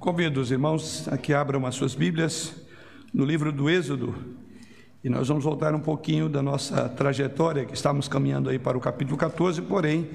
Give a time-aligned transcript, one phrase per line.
[0.00, 2.54] Convido os irmãos a que abram as suas Bíblias
[3.12, 4.14] no livro do Êxodo
[5.04, 8.80] e nós vamos voltar um pouquinho da nossa trajetória, que estamos caminhando aí para o
[8.80, 10.08] capítulo 14, porém,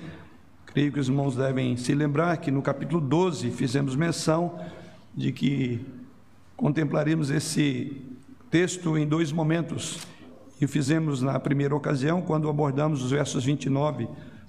[0.66, 4.60] creio que os irmãos devem se lembrar que no capítulo 12 fizemos menção
[5.14, 5.86] de que
[6.58, 8.02] contemplaremos esse
[8.50, 10.00] texto em dois momentos.
[10.60, 14.08] E fizemos na primeira ocasião, quando abordamos os versos 29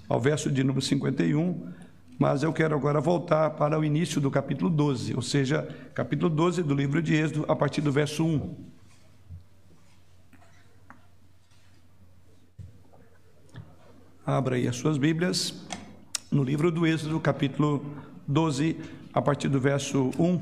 [0.09, 1.86] ao verso de número 51
[2.17, 6.63] mas eu quero agora voltar para o início do capítulo 12, ou seja, capítulo 12
[6.63, 8.55] do livro de Êxodo, a partir do verso 1.
[14.25, 15.65] Abra aí as suas Bíblias
[16.31, 17.85] no livro do Êxodo, capítulo
[18.27, 18.77] 12,
[19.13, 20.39] a partir do verso 1,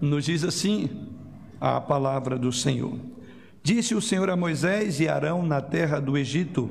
[0.00, 1.08] nos diz assim
[1.60, 2.98] a palavra do Senhor.
[3.62, 6.68] Disse o Senhor a Moisés e Arão na terra do Egito: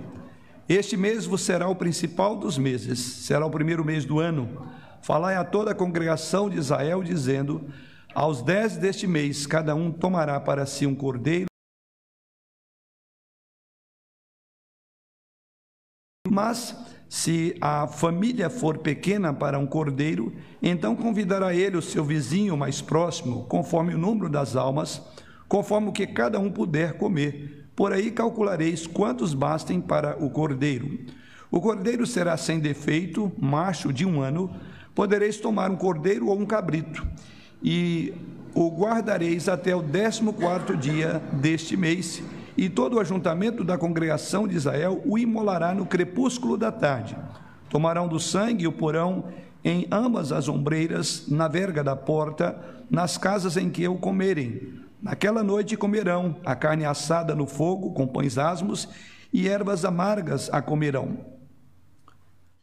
[0.73, 4.67] este mês vos será o principal dos meses, será o primeiro mês do ano.
[5.01, 7.67] Falai a toda a congregação de Israel, dizendo:
[8.13, 11.47] Aos dez deste mês, cada um tomará para si um cordeiro.
[16.29, 16.75] Mas,
[17.09, 22.81] se a família for pequena para um cordeiro, então convidará ele o seu vizinho mais
[22.81, 25.01] próximo, conforme o número das almas,
[25.49, 30.99] conforme o que cada um puder comer por aí calculareis quantos bastem para o cordeiro.
[31.49, 34.51] O cordeiro será sem defeito, macho de um ano.
[34.93, 37.03] Podereis tomar um cordeiro ou um cabrito,
[37.59, 38.13] e
[38.53, 42.21] o guardareis até o décimo quarto dia deste mês,
[42.55, 47.17] e todo o ajuntamento da congregação de Israel o imolará no crepúsculo da tarde.
[47.67, 49.23] Tomarão do sangue o porão
[49.63, 55.43] em ambas as ombreiras, na verga da porta, nas casas em que o comerem Naquela
[55.43, 58.87] noite comerão a carne assada no fogo com pães asmos
[59.33, 61.17] e ervas amargas a comerão.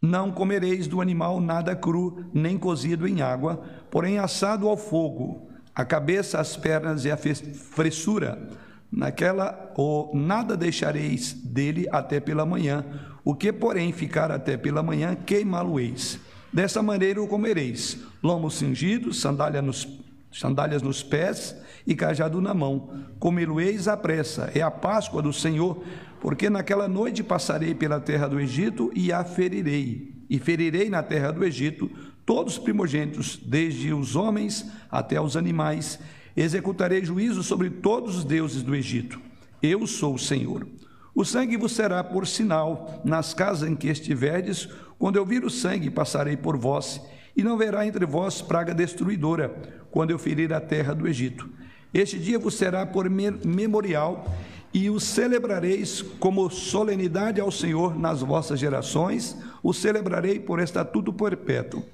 [0.01, 5.85] Não comereis do animal nada cru, nem cozido em água, porém assado ao fogo, a
[5.85, 8.49] cabeça, as pernas e a fressura.
[8.91, 12.85] Naquela ou nada deixareis dele até pela manhã,
[13.25, 16.21] o que, porém, ficar até pela manhã, queimá-lo-eis.
[16.53, 19.87] Dessa maneira o comereis: lomos cingidos, sandália nos,
[20.33, 21.57] sandálias nos pés
[21.87, 22.91] e cajado na mão.
[23.19, 25.83] Comê-lo-eis à pressa, é a Páscoa do Senhor,
[26.21, 30.15] porque naquela noite passarei pela terra do Egito e a ferirei.
[30.29, 31.91] E ferirei na terra do Egito
[32.27, 35.99] todos os primogênitos, desde os homens até os animais.
[36.37, 39.19] Executarei juízo sobre todos os deuses do Egito.
[39.63, 40.67] Eu sou o Senhor.
[41.15, 44.69] O sangue vos será por sinal nas casas em que estiverdes.
[44.99, 47.01] Quando eu vir o sangue, passarei por vós,
[47.39, 49.55] e não verá entre vós praga destruidora,
[49.93, 51.49] quando eu ferir a terra do Egito.
[51.95, 54.27] Este dia vos será por memorial
[54.75, 61.85] e o celebrareis como solenidade ao Senhor nas vossas gerações, o celebrarei por estatuto perpétuo.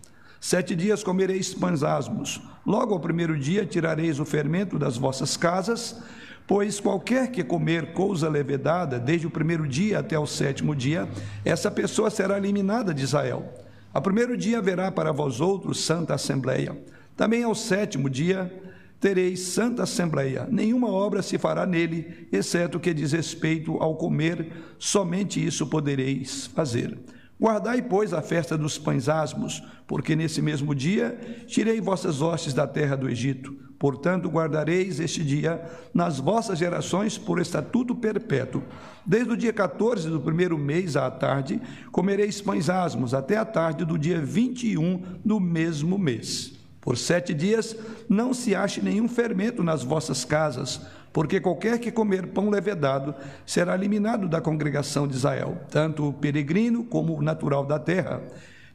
[0.40, 2.40] Sete dias comereis pães asmos.
[2.64, 6.02] Logo ao primeiro dia tirareis o fermento das vossas casas,
[6.46, 11.06] pois qualquer que comer coisa levedada, desde o primeiro dia até o sétimo dia,
[11.44, 13.63] essa pessoa será eliminada de Israel.
[13.94, 16.76] Ao primeiro dia haverá para vós outros santa assembleia.
[17.16, 18.52] Também ao sétimo dia
[18.98, 20.48] tereis santa assembleia.
[20.50, 24.50] Nenhuma obra se fará nele, exceto que diz respeito ao comer,
[24.80, 26.98] somente isso podereis fazer.
[27.44, 32.66] Guardai, pois, a festa dos pães asmos, porque nesse mesmo dia tirei vossas hostes da
[32.66, 33.54] terra do Egito.
[33.78, 35.62] Portanto, guardareis este dia
[35.92, 38.62] nas vossas gerações por estatuto perpétuo.
[39.04, 41.60] Desde o dia 14 do primeiro mês à tarde,
[41.92, 46.54] comereis pães asmos, até a tarde do dia 21 do mesmo mês.
[46.80, 47.76] Por sete dias
[48.08, 50.80] não se ache nenhum fermento nas vossas casas,
[51.14, 53.14] porque qualquer que comer pão levedado
[53.46, 58.20] será eliminado da congregação de Israel, tanto o peregrino como o natural da terra.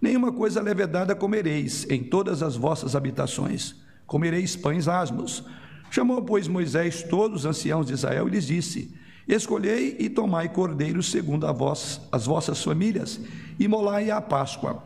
[0.02, 3.76] Nenhuma coisa levedada comereis em todas as vossas habitações.
[4.08, 5.44] Comereis pães asmos.
[5.92, 8.96] Chamou, pois, Moisés todos os anciãos de Israel e lhes disse:
[9.28, 13.20] Escolhei e tomai cordeiros segundo a vós, as vossas famílias,
[13.60, 14.82] e molai a Páscoa.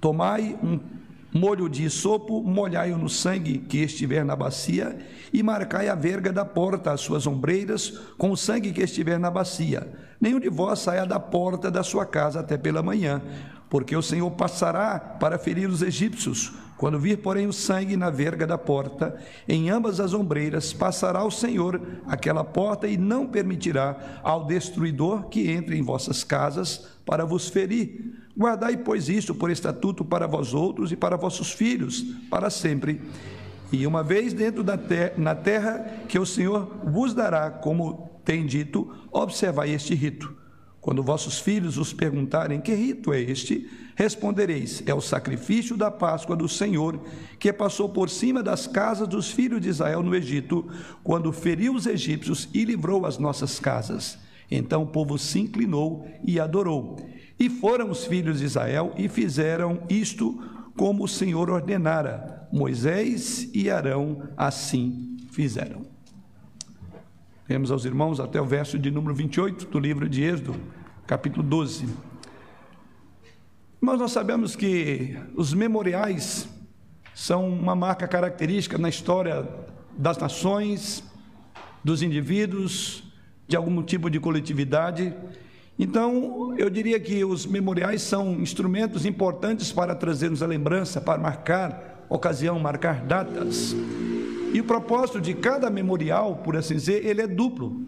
[0.00, 0.80] Tomai um
[1.32, 4.98] molho de sopo, molhai-o no sangue que estiver na bacia,
[5.32, 9.30] e marcai a verga da porta, as suas ombreiras, com o sangue que estiver na
[9.30, 9.86] bacia.
[10.20, 13.22] Nenhum de vós saia da porta da sua casa até pela manhã,
[13.68, 16.52] porque o Senhor passará para ferir os egípcios.
[16.78, 19.16] Quando vir, porém, o sangue na verga da porta,
[19.48, 25.50] em ambas as ombreiras, passará o Senhor aquela porta e não permitirá ao destruidor que
[25.50, 28.14] entre em vossas casas para vos ferir.
[28.38, 33.00] Guardai, pois, isto por estatuto para vós outros e para vossos filhos, para sempre.
[33.72, 38.46] E uma vez dentro da terra, na terra que o Senhor vos dará, como tem
[38.46, 40.36] dito, observai este rito
[40.80, 46.36] Quando vossos filhos os perguntarem que rito é este, respondereis: é o sacrifício da Páscoa
[46.36, 47.00] do Senhor,
[47.40, 50.64] que passou por cima das casas dos filhos de Israel no Egito,
[51.02, 54.16] quando feriu os egípcios e livrou as nossas casas.
[54.48, 56.96] Então o povo se inclinou e adorou.
[57.38, 60.42] E foram os filhos de Israel e fizeram isto
[60.76, 62.48] como o Senhor ordenara.
[62.52, 65.82] Moisés e Arão assim fizeram.
[67.46, 70.54] Vemos aos irmãos até o verso de número 28 do livro de Êxodo
[71.06, 71.88] capítulo 12.
[73.80, 76.46] Mas nós sabemos que os memoriais
[77.14, 79.48] são uma marca característica na história
[79.96, 81.02] das nações,
[81.82, 83.02] dos indivíduos,
[83.46, 85.14] de algum tipo de coletividade.
[85.78, 92.04] Então, eu diria que os memoriais são instrumentos importantes para trazermos a lembrança, para marcar
[92.08, 93.76] ocasião, marcar datas.
[94.52, 97.86] E o propósito de cada memorial, por assim dizer, ele é duplo.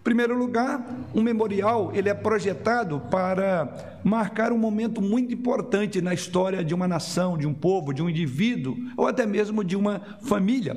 [0.00, 0.84] Em primeiro lugar,
[1.14, 6.88] um memorial ele é projetado para marcar um momento muito importante na história de uma
[6.88, 10.76] nação, de um povo, de um indivíduo ou até mesmo de uma família.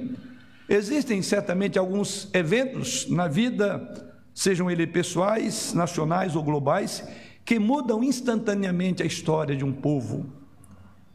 [0.69, 7.03] Existem certamente alguns eventos na vida, sejam eles pessoais, nacionais ou globais,
[7.45, 10.25] que mudam instantaneamente a história de um povo.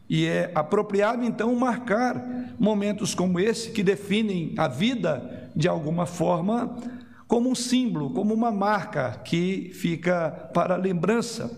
[0.09, 6.75] E é apropriado então marcar momentos como esse que definem a vida de alguma forma
[7.27, 11.49] como um símbolo, como uma marca que fica para lembrança.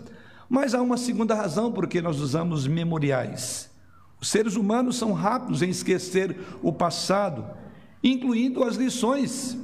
[0.48, 3.70] Mas há uma segunda razão por que nós usamos memoriais.
[4.20, 7.44] Os seres humanos são rápidos em esquecer o passado,
[8.02, 9.58] incluindo as lições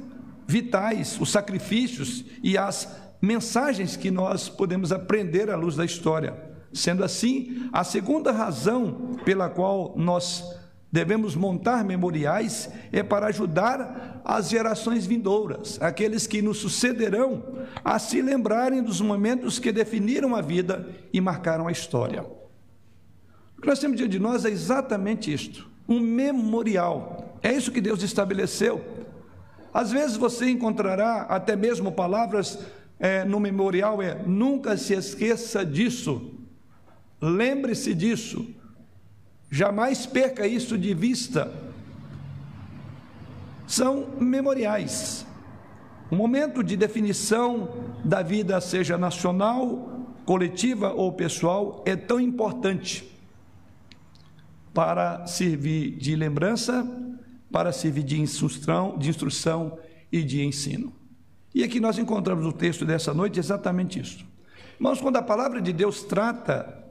[0.51, 2.87] vitais, os sacrifícios e as
[3.21, 6.35] mensagens que nós podemos aprender à luz da história.
[6.73, 10.43] Sendo assim, a segunda razão pela qual nós
[10.91, 17.43] devemos montar memoriais é para ajudar as gerações vindouras, aqueles que nos sucederão,
[17.83, 22.23] a se lembrarem dos momentos que definiram a vida e marcaram a história.
[23.57, 27.39] O que nós temos diante de nós é exatamente isto: um memorial.
[27.41, 29.00] É isso que Deus estabeleceu.
[29.73, 32.59] Às vezes você encontrará até mesmo palavras
[32.99, 36.31] é, no memorial: é nunca se esqueça disso,
[37.21, 38.61] lembre-se disso
[39.53, 41.51] Jamais perca isso de vista.
[43.67, 45.25] São memoriais.
[46.09, 47.69] O momento de definição
[48.03, 53.11] da vida, seja nacional, coletiva ou pessoal, é tão importante
[54.73, 56.87] para servir de lembrança,
[57.51, 59.77] para servir de instrução, de instrução
[60.11, 60.93] e de ensino.
[61.53, 64.25] E aqui nós encontramos no texto dessa noite exatamente isso.
[64.75, 66.81] Irmãos, quando a palavra de Deus trata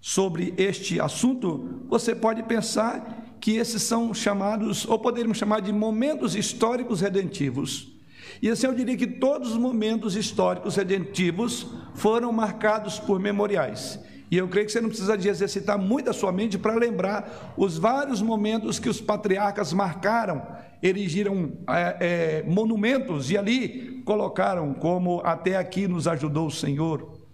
[0.00, 6.34] sobre este assunto, você pode pensar que esses são chamados, ou poderíamos chamar de momentos
[6.34, 7.92] históricos redentivos.
[8.40, 13.98] E assim eu diria que todos os momentos históricos redentivos foram marcados por memoriais.
[14.30, 17.54] E eu creio que você não precisa de exercitar muito a sua mente para lembrar
[17.56, 20.42] os vários momentos que os patriarcas marcaram,
[20.82, 27.24] erigiram é, é, monumentos e ali colocaram como até aqui nos ajudou o Senhor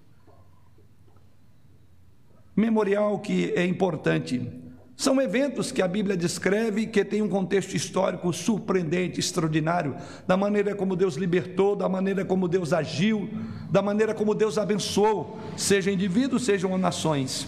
[2.60, 4.69] memorial que é importante.
[5.00, 10.74] São eventos que a Bíblia descreve que tem um contexto histórico surpreendente, extraordinário, da maneira
[10.74, 13.30] como Deus libertou, da maneira como Deus agiu,
[13.70, 17.46] da maneira como Deus abençoou, seja indivíduos, sejam nações.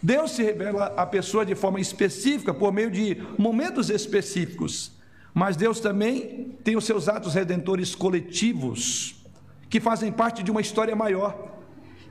[0.00, 4.92] Deus se revela à pessoa de forma específica, por meio de momentos específicos,
[5.34, 9.26] mas Deus também tem os seus atos redentores coletivos,
[9.68, 11.55] que fazem parte de uma história maior.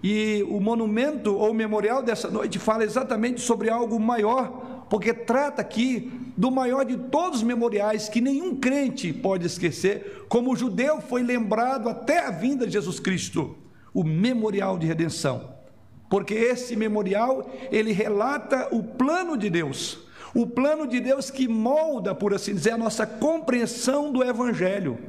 [0.04, 6.12] E o monumento ou memorial dessa noite fala exatamente sobre algo maior, porque trata aqui
[6.38, 11.24] do maior de todos os memoriais que nenhum crente pode esquecer, como o judeu foi
[11.24, 13.58] lembrado até a vinda de Jesus Cristo,
[13.94, 15.56] o memorial de redenção.
[16.10, 20.00] Porque esse memorial, ele relata o plano de Deus,
[20.36, 25.00] o plano de Deus que molda, por assim dizer, a nossa compreensão do evangelho.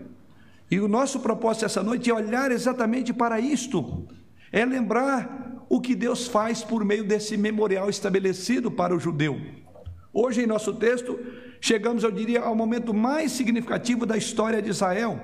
[0.70, 4.06] E o nosso propósito essa noite é olhar exatamente para isto
[4.52, 9.40] é lembrar o que Deus faz por meio desse memorial estabelecido para o judeu.
[10.12, 11.18] Hoje, em nosso texto,
[11.60, 15.20] chegamos, eu diria, ao momento mais significativo da história de Israel.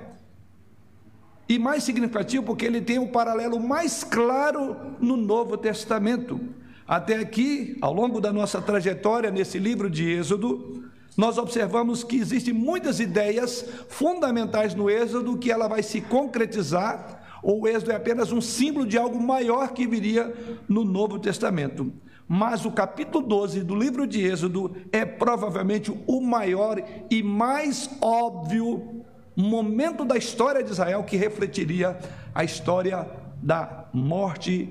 [1.47, 6.39] E mais significativo porque ele tem um paralelo mais claro no Novo Testamento.
[6.87, 12.53] Até aqui, ao longo da nossa trajetória nesse livro de Êxodo, nós observamos que existem
[12.53, 18.31] muitas ideias fundamentais no Êxodo que ela vai se concretizar ou o êxodo é apenas
[18.31, 20.33] um símbolo de algo maior que viria
[20.67, 21.91] no Novo Testamento.
[22.27, 29.03] Mas o capítulo 12 do livro de Êxodo é provavelmente o maior e mais óbvio
[29.35, 31.97] momento da história de Israel que refletiria
[32.33, 33.07] a história
[33.41, 34.69] da morte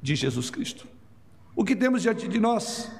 [0.00, 0.86] de Jesus Cristo.
[1.56, 2.90] O que temos diante de nós?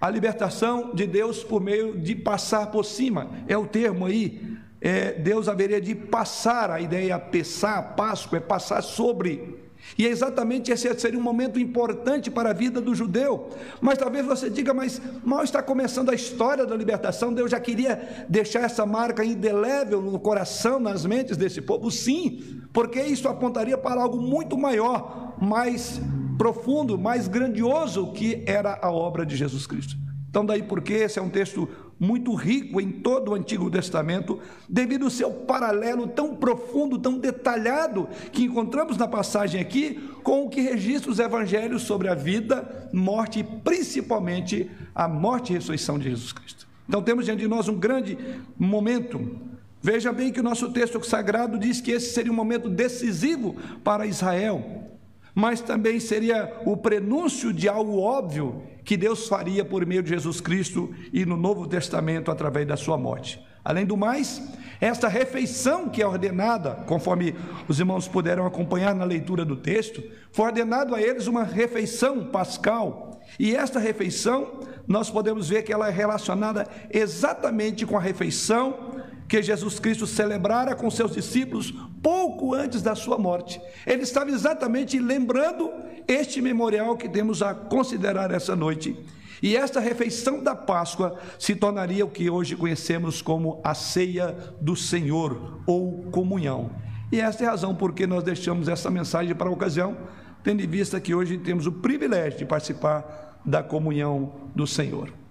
[0.00, 4.51] A libertação de Deus por meio de passar por cima, é o termo aí.
[4.84, 9.62] É, Deus haveria de passar, a ideia passar, Páscoa, é passar sobre.
[9.96, 13.50] E é exatamente esse seria um momento importante para a vida do judeu.
[13.80, 18.26] Mas talvez você diga, mas mal está começando a história da libertação, Deus já queria
[18.28, 21.88] deixar essa marca indelével no coração, nas mentes desse povo?
[21.88, 26.00] Sim, porque isso apontaria para algo muito maior, mais
[26.36, 29.96] profundo, mais grandioso que era a obra de Jesus Cristo.
[30.28, 31.68] Então, daí porque esse é um texto
[32.02, 38.08] muito rico em todo o Antigo Testamento, devido ao seu paralelo tão profundo, tão detalhado,
[38.32, 43.38] que encontramos na passagem aqui, com o que registra os evangelhos sobre a vida, morte
[43.38, 46.66] e principalmente a morte e ressurreição de Jesus Cristo.
[46.88, 48.18] Então temos diante de nós um grande
[48.58, 49.38] momento.
[49.80, 53.54] Veja bem que o nosso texto sagrado diz que esse seria um momento decisivo
[53.84, 54.90] para Israel
[55.34, 60.40] mas também seria o prenúncio de algo óbvio que Deus faria por meio de Jesus
[60.40, 63.40] Cristo e no Novo Testamento através da sua morte.
[63.64, 64.42] Além do mais,
[64.80, 67.34] esta refeição que é ordenada, conforme
[67.68, 73.20] os irmãos puderam acompanhar na leitura do texto, foi ordenado a eles uma refeição pascal.
[73.38, 78.92] E esta refeição, nós podemos ver que ela é relacionada exatamente com a refeição
[79.32, 81.72] que Jesus Cristo celebrara com seus discípulos
[82.02, 83.58] pouco antes da sua morte.
[83.86, 85.72] Ele estava exatamente lembrando
[86.06, 88.94] este memorial que temos a considerar essa noite.
[89.42, 94.76] E esta refeição da Páscoa se tornaria o que hoje conhecemos como a ceia do
[94.76, 96.70] Senhor ou comunhão.
[97.10, 99.96] E esta é a razão por que nós deixamos essa mensagem para a ocasião,
[100.44, 105.21] tendo em vista que hoje temos o privilégio de participar da comunhão do Senhor.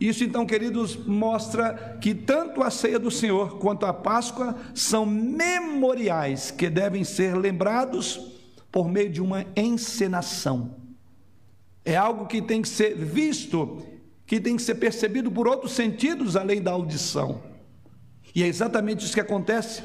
[0.00, 6.52] Isso, então, queridos, mostra que tanto a ceia do Senhor quanto a Páscoa são memoriais
[6.52, 8.32] que devem ser lembrados
[8.70, 10.76] por meio de uma encenação.
[11.84, 13.82] É algo que tem que ser visto,
[14.24, 17.42] que tem que ser percebido por outros sentidos além da audição.
[18.32, 19.82] E é exatamente isso que acontece.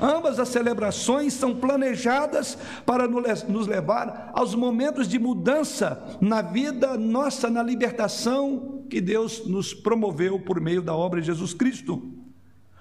[0.00, 7.48] Ambas as celebrações são planejadas para nos levar aos momentos de mudança na vida nossa,
[7.48, 12.02] na libertação que Deus nos promoveu por meio da obra de Jesus Cristo.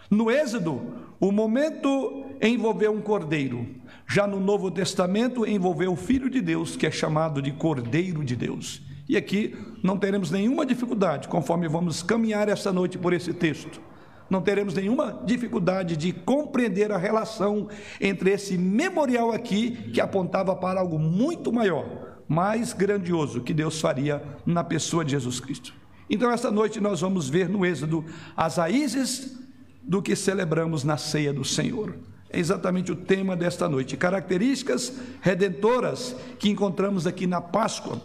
[0.10, 0.82] No Êxodo,
[1.20, 3.68] o momento envolveu um cordeiro.
[4.08, 8.36] Já no Novo Testamento, envolveu o Filho de Deus, que é chamado de Cordeiro de
[8.36, 8.82] Deus.
[9.08, 13.82] E aqui não teremos nenhuma dificuldade, conforme vamos caminhar esta noite por esse texto.
[14.30, 17.68] Não teremos nenhuma dificuldade de compreender a relação
[18.02, 24.24] entre esse memorial aqui, que apontava para algo muito maior, mais grandioso, que Deus faria
[24.46, 25.85] na pessoa de Jesus Cristo.
[26.10, 29.38] Então, esta noite nós vamos ver no Êxodo as raízes
[29.82, 31.96] do que celebramos na ceia do Senhor.
[32.30, 33.96] É exatamente o tema desta noite.
[33.96, 38.02] Características redentoras que encontramos aqui na Páscoa.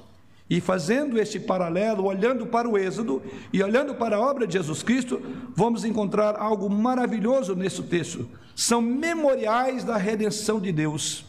[0.48, 4.82] E fazendo este paralelo, olhando para o Êxodo e olhando para a obra de Jesus
[4.82, 5.20] Cristo,
[5.54, 8.28] vamos encontrar algo maravilhoso nesse texto.
[8.56, 11.24] São memoriais da redenção de Deus.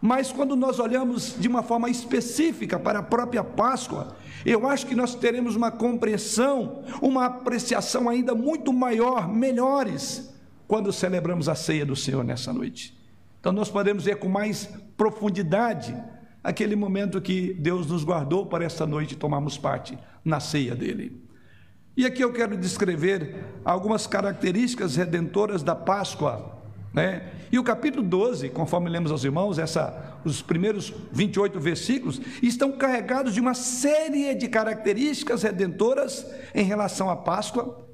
[0.00, 4.94] Mas quando nós olhamos de uma forma específica para a própria Páscoa, eu acho que
[4.94, 10.32] nós teremos uma compreensão, uma apreciação ainda muito maior, melhores,
[10.68, 12.96] quando celebramos a ceia do Senhor nessa noite.
[13.40, 15.96] Então nós podemos ver com mais profundidade
[16.44, 21.20] aquele momento que Deus nos guardou para esta noite tomarmos parte na ceia dele.
[21.96, 26.57] E aqui eu quero descrever algumas características redentoras da Páscoa
[26.98, 27.22] né?
[27.52, 33.34] E o capítulo 12, conforme lemos aos irmãos, essa, os primeiros 28 versículos, estão carregados
[33.34, 37.86] de uma série de características redentoras em relação à Páscoa,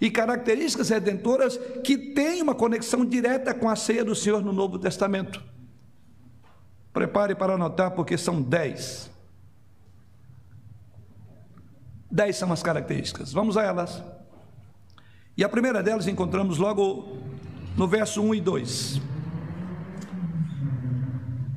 [0.00, 4.78] e características redentoras que têm uma conexão direta com a ceia do Senhor no Novo
[4.78, 5.42] Testamento.
[6.92, 9.08] Prepare para anotar, porque são dez.
[12.10, 13.32] Dez são as características.
[13.32, 14.02] Vamos a elas.
[15.36, 17.16] E a primeira delas encontramos logo
[17.76, 19.00] no verso 1 e 2.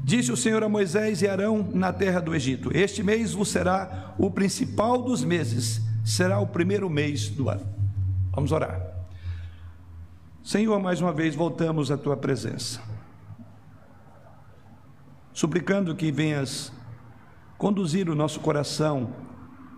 [0.03, 4.15] Disse o Senhor a Moisés e Arão na terra do Egito: Este mês vos será
[4.17, 7.65] o principal dos meses, será o primeiro mês do ano.
[8.31, 8.81] Vamos orar.
[10.43, 12.81] Senhor, mais uma vez voltamos à tua presença,
[15.31, 16.71] suplicando que venhas
[17.57, 19.13] conduzir o nosso coração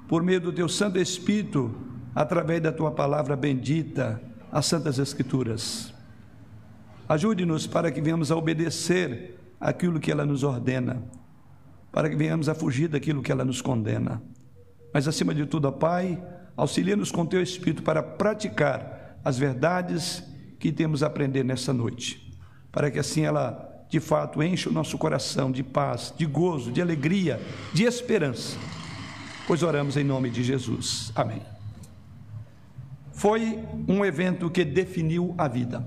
[0.08, 1.76] por meio do teu Santo Espírito,
[2.16, 4.22] através da tua palavra bendita,
[4.52, 5.94] as Santas Escrituras.
[7.12, 11.04] Ajude-nos para que venhamos a obedecer aquilo que ela nos ordena,
[11.92, 14.24] para que venhamos a fugir daquilo que ela nos condena.
[14.94, 16.24] Mas acima de tudo, Pai,
[16.56, 20.24] auxilia-nos com teu Espírito para praticar as verdades
[20.58, 22.34] que temos a aprender nessa noite,
[22.72, 26.82] para que assim ela de fato, enche o nosso coração de paz, de gozo, de
[26.82, 27.42] alegria,
[27.74, 28.58] de esperança.
[29.46, 31.12] Pois oramos em nome de Jesus.
[31.14, 31.42] Amém.
[33.12, 35.86] Foi um evento que definiu a vida.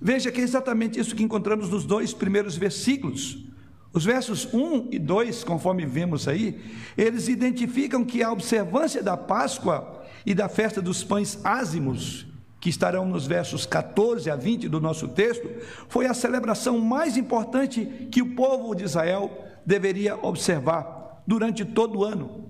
[0.00, 3.44] Veja que é exatamente isso que encontramos nos dois primeiros versículos.
[3.92, 6.60] Os versos 1 e 2, conforme vemos aí,
[6.98, 12.26] eles identificam que a observância da Páscoa e da festa dos pães ázimos,
[12.60, 15.48] que estarão nos versos 14 a 20 do nosso texto,
[15.88, 19.30] foi a celebração mais importante que o povo de Israel
[19.64, 22.44] deveria observar durante todo o ano.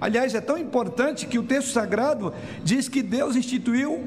[0.00, 2.32] Aliás, é tão importante que o texto sagrado
[2.62, 4.04] diz que Deus instituiu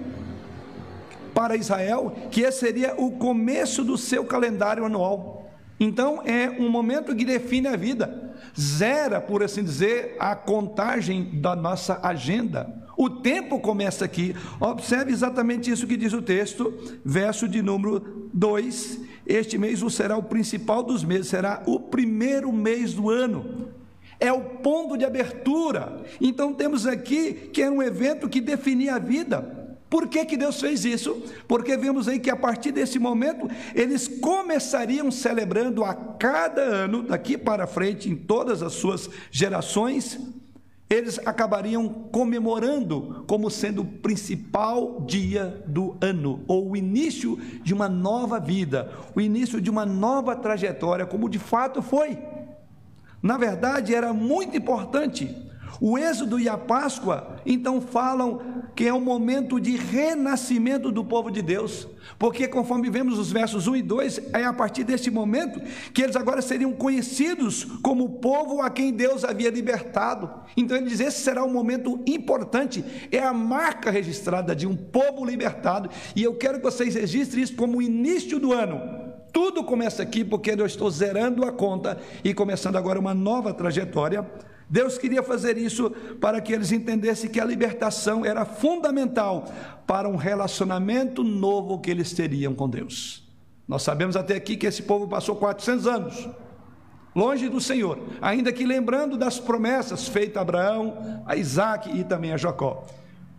[1.33, 5.49] para Israel que esse seria o começo do seu calendário anual.
[5.79, 11.55] Então é um momento que define a vida, zera, por assim dizer, a contagem da
[11.55, 12.79] nossa agenda.
[12.97, 14.35] O tempo começa aqui.
[14.59, 16.73] Observe exatamente isso que diz o texto,
[17.05, 18.99] verso de número 2.
[19.25, 23.69] Este mês será o principal dos meses, será o primeiro mês do ano.
[24.19, 26.03] É o ponto de abertura.
[26.19, 29.58] Então temos aqui que é um evento que definia a vida.
[29.89, 31.23] Por que, que Deus fez isso?
[31.47, 37.37] Porque vemos aí que a partir desse momento eles começariam celebrando a cada ano, daqui
[37.37, 40.19] para frente, em todas as suas gerações,
[40.87, 47.89] eles acabariam comemorando como sendo o principal dia do ano, ou o início de uma
[47.89, 52.17] nova vida, o início de uma nova trajetória, como de fato foi.
[53.21, 55.48] Na verdade, era muito importante
[55.81, 61.31] o Êxodo e a Páscoa, então, falam que é um momento de renascimento do povo
[61.31, 65.61] de Deus, porque, conforme vemos os versos 1 e 2, é a partir desse momento
[65.93, 70.29] que eles agora seriam conhecidos como o povo a quem Deus havia libertado.
[70.57, 75.23] Então, ele diz: esse será um momento importante, é a marca registrada de um povo
[75.23, 79.09] libertado, e eu quero que vocês registrem isso como o início do ano.
[79.31, 84.25] Tudo começa aqui porque eu estou zerando a conta e começando agora uma nova trajetória
[84.69, 85.89] Deus queria fazer isso
[86.21, 89.51] para que eles entendessem que a libertação era fundamental
[89.87, 93.27] para um relacionamento novo que eles teriam com Deus.
[93.67, 96.29] Nós sabemos até aqui que esse povo passou 400 anos
[97.15, 102.31] longe do Senhor, ainda que lembrando das promessas feitas a Abraão, a Isaac e também
[102.31, 102.85] a Jacó.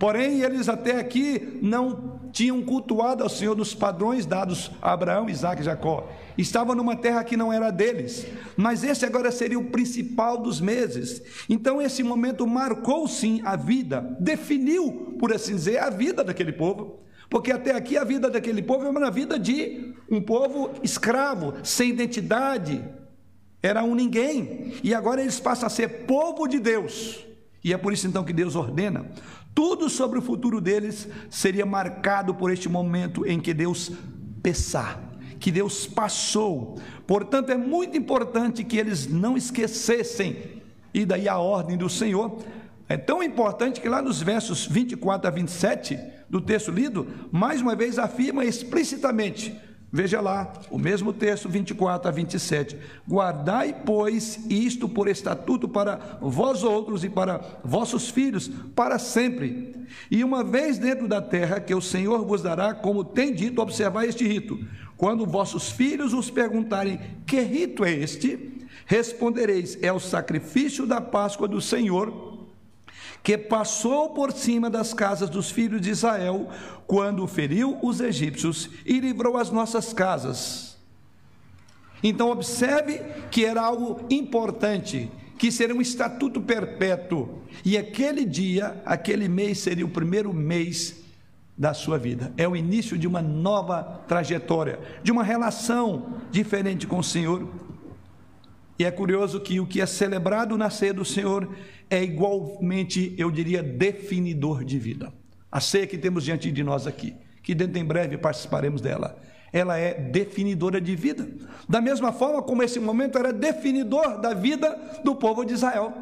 [0.01, 5.61] Porém, eles até aqui não tinham cultuado ao Senhor nos padrões dados a Abraão, Isaac
[5.61, 6.11] e Jacó.
[6.39, 11.21] Estavam numa terra que não era deles, mas esse agora seria o principal dos meses.
[11.51, 17.01] Então, esse momento marcou sim a vida, definiu, por assim dizer, a vida daquele povo.
[17.29, 21.91] Porque até aqui a vida daquele povo era uma vida de um povo escravo, sem
[21.91, 22.83] identidade,
[23.63, 24.73] era um ninguém.
[24.83, 27.27] E agora eles passam a ser povo de Deus.
[27.63, 29.05] E é por isso então que Deus ordena
[29.55, 33.91] tudo sobre o futuro deles seria marcado por este momento em que Deus
[34.43, 35.01] pensar,
[35.39, 36.79] que Deus passou.
[37.07, 42.43] Portanto, é muito importante que eles não esquecessem, e daí a ordem do Senhor.
[42.89, 47.77] É tão importante que lá nos versos 24 a 27 do texto lido, mais uma
[47.77, 49.57] vez afirma explicitamente:
[49.93, 52.79] Veja lá, o mesmo texto 24 a 27.
[53.09, 59.75] Guardai, pois, isto por estatuto para vós outros e para vossos filhos, para sempre.
[60.09, 64.05] E uma vez dentro da terra, que o Senhor vos dará, como tem dito, observar
[64.05, 64.65] este rito.
[64.97, 68.61] Quando vossos filhos os perguntarem: Que rito é este?
[68.87, 72.30] Respondereis: É o sacrifício da Páscoa do Senhor
[73.23, 76.49] que passou por cima das casas dos filhos de Israel,
[76.87, 80.79] quando feriu os egípcios e livrou as nossas casas.
[82.03, 89.29] Então, observe que era algo importante, que seria um estatuto perpétuo, e aquele dia, aquele
[89.29, 91.01] mês seria o primeiro mês
[91.57, 92.33] da sua vida.
[92.39, 97.51] É o início de uma nova trajetória, de uma relação diferente com o Senhor.
[98.79, 101.47] E é curioso que o que é celebrado na ceia do Senhor
[101.91, 105.13] é igualmente, eu diria, definidor de vida.
[105.51, 109.19] A ceia que temos diante de nós aqui, que dentro em breve participaremos dela,
[109.53, 111.29] ela é definidora de vida.
[111.69, 115.93] Da mesma forma como esse momento era definidor da vida do povo de Israel.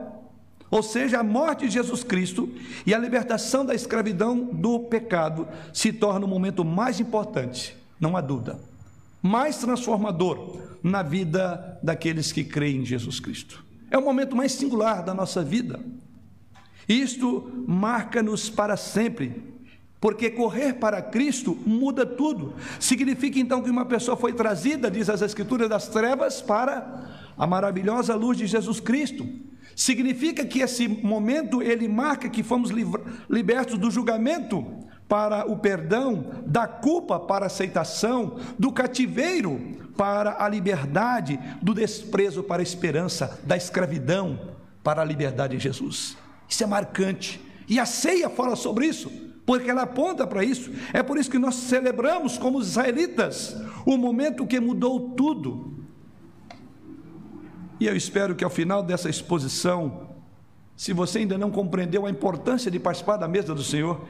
[0.70, 2.53] Ou seja, a morte de Jesus Cristo
[2.85, 8.20] e a libertação da escravidão do pecado se torna o momento mais importante, não há
[8.20, 8.61] dúvida,
[9.22, 13.64] mais transformador na vida daqueles que creem em Jesus Cristo.
[13.90, 15.81] É o momento mais singular da nossa vida.
[16.88, 19.42] Isto marca-nos para sempre,
[20.01, 22.55] porque correr para Cristo muda tudo.
[22.81, 28.14] Significa então que uma pessoa foi trazida, diz as Escrituras, das trevas para a maravilhosa
[28.14, 29.27] luz de Jesus Cristo.
[29.77, 32.70] Significa que esse momento ele marca que fomos
[33.29, 34.66] libertos do julgamento
[35.09, 42.42] para o perdão, da culpa para a aceitação, do cativeiro para a liberdade, do desprezo
[42.42, 44.38] para a esperança, da escravidão
[44.85, 46.16] para a liberdade em Jesus.
[46.49, 47.40] Isso é marcante.
[47.66, 49.11] E a ceia fala sobre isso,
[49.44, 50.71] porque ela aponta para isso.
[50.92, 55.79] É por isso que nós celebramos como israelitas o momento que mudou tudo.
[57.81, 60.09] E eu espero que ao final dessa exposição,
[60.77, 64.01] se você ainda não compreendeu a importância de participar da mesa do Senhor,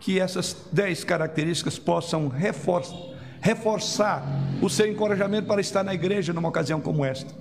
[0.00, 2.96] que essas dez características possam reforçar,
[3.40, 4.22] reforçar
[4.62, 7.32] o seu encorajamento para estar na igreja numa ocasião como esta.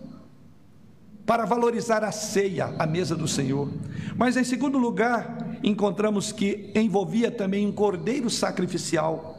[1.26, 3.70] Para valorizar a ceia, a mesa do Senhor.
[4.16, 9.36] Mas em segundo lugar, encontramos que envolvia também um cordeiro sacrificial.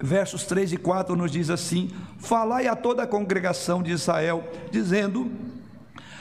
[0.00, 5.30] Versos 3 e 4 nos diz assim: Falai a toda a congregação de Israel, dizendo: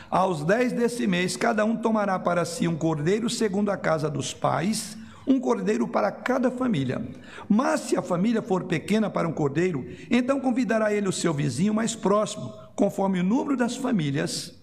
[0.09, 4.33] Aos dez desse mês, cada um tomará para si um cordeiro segundo a casa dos
[4.33, 4.97] pais,
[5.27, 7.05] um cordeiro para cada família.
[7.49, 11.73] Mas se a família for pequena para um cordeiro, então convidará ele o seu vizinho
[11.73, 14.53] mais próximo, conforme o número das famílias,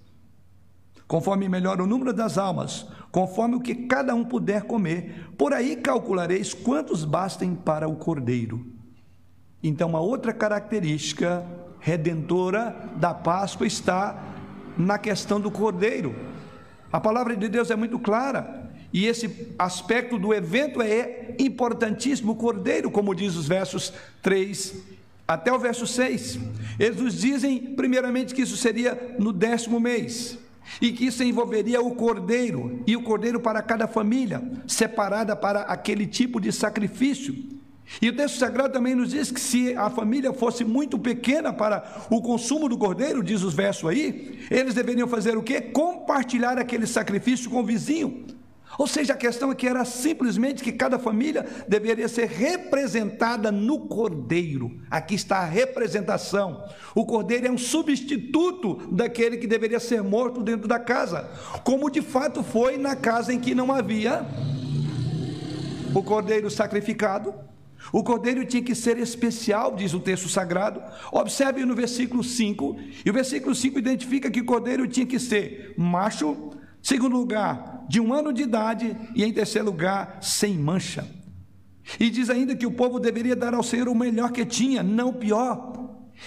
[1.09, 5.31] conforme melhor o número das almas, conforme o que cada um puder comer.
[5.37, 8.64] Por aí calculareis quantos bastem para o cordeiro.
[9.62, 11.44] Então, uma outra característica
[11.79, 14.18] redentora da Páscoa está
[14.77, 16.14] na questão do cordeiro.
[16.92, 18.62] A palavra de Deus é muito clara.
[18.92, 22.33] E esse aspecto do evento é importantíssimo.
[22.33, 24.92] O cordeiro, como diz os versos 3
[25.26, 26.38] até o verso 6.
[26.78, 30.38] Eles nos dizem, primeiramente, que isso seria no décimo mês.
[30.81, 36.07] E que isso envolveria o cordeiro, e o cordeiro para cada família, separada para aquele
[36.07, 37.35] tipo de sacrifício.
[38.00, 42.07] E o texto sagrado também nos diz que se a família fosse muito pequena para
[42.09, 45.61] o consumo do cordeiro, diz os versos aí, eles deveriam fazer o quê?
[45.61, 48.24] Compartilhar aquele sacrifício com o vizinho.
[48.78, 54.80] Ou seja, a questão aqui era simplesmente que cada família deveria ser representada no cordeiro.
[54.90, 56.64] Aqui está a representação.
[56.94, 61.28] O cordeiro é um substituto daquele que deveria ser morto dentro da casa,
[61.64, 64.26] como de fato foi na casa em que não havia
[65.94, 67.35] o cordeiro sacrificado.
[67.92, 70.80] O cordeiro tinha que ser especial, diz o texto sagrado.
[71.11, 75.74] Observe no versículo 5, e o versículo 5 identifica que o cordeiro tinha que ser
[75.76, 76.50] macho,
[76.82, 81.06] segundo lugar, de um ano de idade, e em terceiro lugar, sem mancha.
[81.98, 85.10] E diz ainda que o povo deveria dar ao Senhor o melhor que tinha, não
[85.10, 85.72] o pior.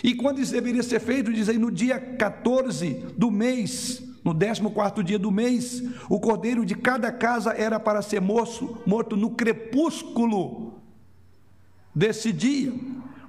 [0.04, 5.04] E quando isso deveria ser feito, diz aí no dia 14 do mês, no 14
[5.04, 10.82] dia do mês, o cordeiro de cada casa era para ser morto, morto no crepúsculo
[11.94, 12.74] desse dia.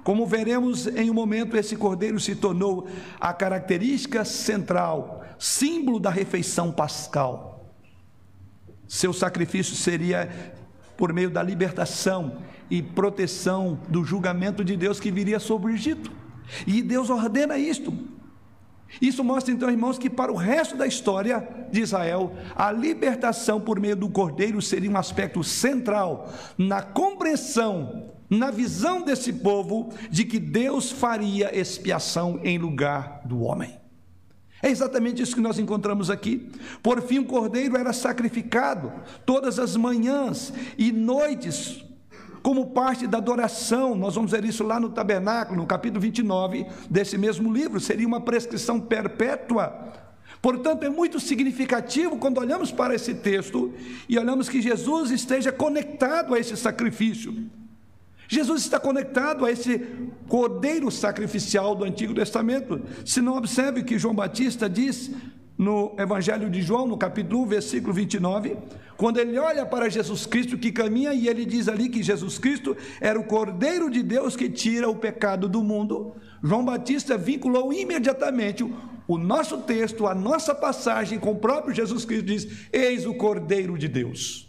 [0.07, 2.87] Como veremos em um momento, esse cordeiro se tornou
[3.19, 7.75] a característica central, símbolo da refeição pascal.
[8.87, 10.55] Seu sacrifício seria
[10.95, 12.37] por meio da libertação
[12.69, 16.09] e proteção do julgamento de Deus que viria sobre o Egito.
[16.65, 17.93] E Deus ordena isto.
[19.01, 23.77] Isso mostra então, irmãos, que para o resto da história de Israel, a libertação por
[23.77, 30.39] meio do cordeiro seria um aspecto central na compreensão, na visão desse povo de que
[30.39, 33.77] Deus faria expiação em lugar do homem.
[34.61, 36.49] É exatamente isso que nós encontramos aqui.
[36.81, 38.91] Por fim, o cordeiro era sacrificado
[39.25, 41.85] todas as manhãs e noites,
[42.41, 43.95] como parte da adoração.
[43.95, 47.79] Nós vamos ver isso lá no tabernáculo, no capítulo 29 desse mesmo livro.
[47.79, 49.93] Seria uma prescrição perpétua.
[50.41, 53.73] Portanto, é muito significativo quando olhamos para esse texto
[54.09, 57.47] e olhamos que Jesus esteja conectado a esse sacrifício.
[58.27, 59.79] Jesus está conectado a esse
[60.27, 62.81] cordeiro sacrificial do Antigo Testamento.
[63.05, 65.11] Se não observe que João Batista diz
[65.57, 68.57] no Evangelho de João, no capítulo 1, versículo 29,
[68.95, 72.75] quando ele olha para Jesus Cristo que caminha e ele diz ali que Jesus Cristo
[73.01, 78.63] era o Cordeiro de Deus que tira o pecado do mundo, João Batista vinculou imediatamente
[79.07, 83.77] o nosso texto, a nossa passagem com o próprio Jesus Cristo, diz: Eis o Cordeiro
[83.77, 84.46] de Deus.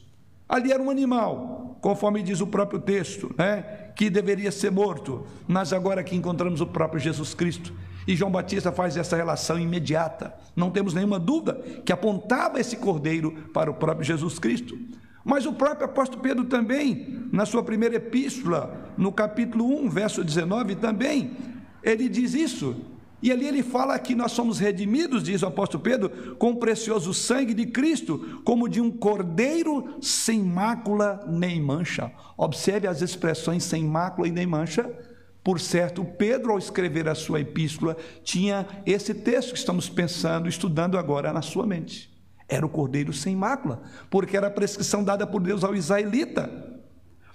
[0.49, 3.91] Ali era um animal, conforme diz o próprio texto, né?
[3.95, 7.73] que deveria ser morto, mas agora aqui encontramos o próprio Jesus Cristo.
[8.07, 10.33] E João Batista faz essa relação imediata.
[10.57, 14.79] Não temos nenhuma dúvida que apontava esse cordeiro para o próprio Jesus Cristo.
[15.23, 20.77] Mas o próprio apóstolo Pedro também, na sua primeira epístola, no capítulo 1, verso 19,
[20.77, 21.33] também,
[21.83, 22.77] ele diz isso.
[23.21, 27.13] E ali ele fala que nós somos redimidos, diz o apóstolo Pedro, com o precioso
[27.13, 32.13] sangue de Cristo, como de um cordeiro sem mácula nem mancha.
[32.37, 34.89] Observe as expressões sem mácula e nem mancha.
[35.43, 40.97] Por certo, Pedro, ao escrever a sua epístola, tinha esse texto que estamos pensando, estudando
[40.97, 42.17] agora na sua mente.
[42.49, 46.51] Era o cordeiro sem mácula, porque era a prescrição dada por Deus ao israelita.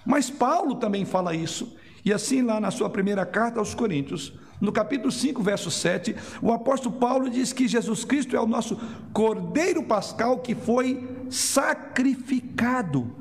[0.04, 1.76] Mas Paulo também fala isso.
[2.04, 6.52] E assim, lá na sua primeira carta aos Coríntios, no capítulo 5, verso 7, o
[6.52, 8.78] apóstolo Paulo diz que Jesus Cristo é o nosso
[9.12, 13.14] cordeiro pascal que foi sacrificado.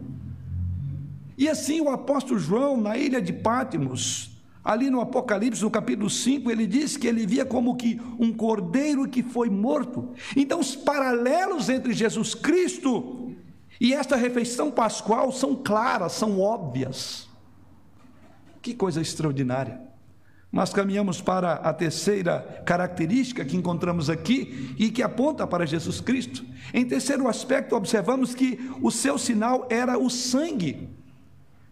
[1.37, 4.31] E assim o apóstolo João, na ilha de Pátimos,
[4.63, 9.07] ali no Apocalipse, no capítulo 5, ele diz que ele via como que um cordeiro
[9.07, 10.13] que foi morto.
[10.35, 13.33] Então, os paralelos entre Jesus Cristo
[13.81, 17.27] e esta refeição pascual são claras, são óbvias.
[18.61, 19.92] Que coisa extraordinária.
[20.53, 26.45] Nós caminhamos para a terceira característica que encontramos aqui e que aponta para Jesus Cristo.
[26.71, 30.89] Em terceiro aspecto, observamos que o seu sinal era o sangue.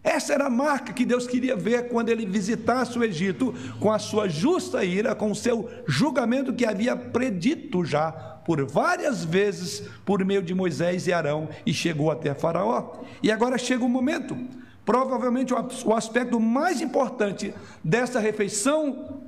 [0.02, 4.00] Essa era a marca que Deus queria ver quando ele visitasse o Egito, com a
[4.00, 10.24] sua justa ira, com o seu julgamento que havia predito já por várias vezes por
[10.24, 12.94] meio de Moisés e Arão e chegou até Faraó.
[13.22, 14.36] E agora chega o momento
[14.84, 19.22] Provavelmente o aspecto mais importante dessa refeição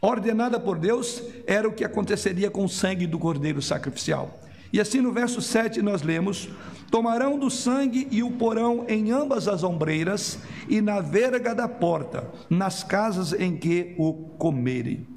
[0.00, 4.38] ordenada por Deus era o que aconteceria com o sangue do cordeiro sacrificial.
[4.72, 6.50] E assim no verso 7 nós lemos:
[6.90, 12.30] Tomarão do sangue e o porão em ambas as ombreiras e na verga da porta,
[12.50, 15.15] nas casas em que o comerem.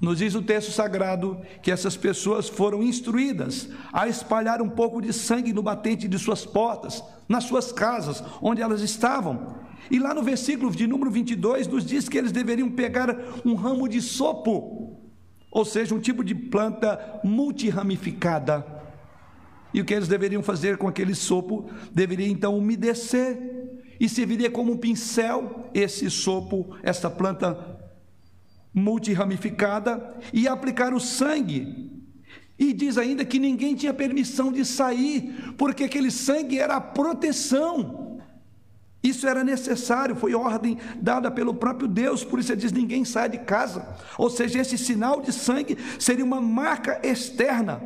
[0.00, 5.12] Nos diz o texto sagrado que essas pessoas foram instruídas a espalhar um pouco de
[5.12, 9.56] sangue no batente de suas portas, nas suas casas, onde elas estavam.
[9.90, 13.88] E lá no versículo de número 22 nos diz que eles deveriam pegar um ramo
[13.88, 14.98] de sopo,
[15.50, 18.66] ou seja, um tipo de planta multiramificada.
[19.72, 21.70] E o que eles deveriam fazer com aquele sopo?
[21.92, 23.38] Deveria então umedecer
[23.98, 27.75] e serviria como um pincel esse sopo, essa planta
[28.76, 31.90] multiramificada e aplicar o sangue.
[32.58, 38.20] E diz ainda que ninguém tinha permissão de sair, porque aquele sangue era a proteção.
[39.02, 43.30] Isso era necessário, foi ordem dada pelo próprio Deus, por isso ele diz: ninguém sai
[43.30, 43.96] de casa.
[44.18, 47.80] Ou seja, esse sinal de sangue seria uma marca externa,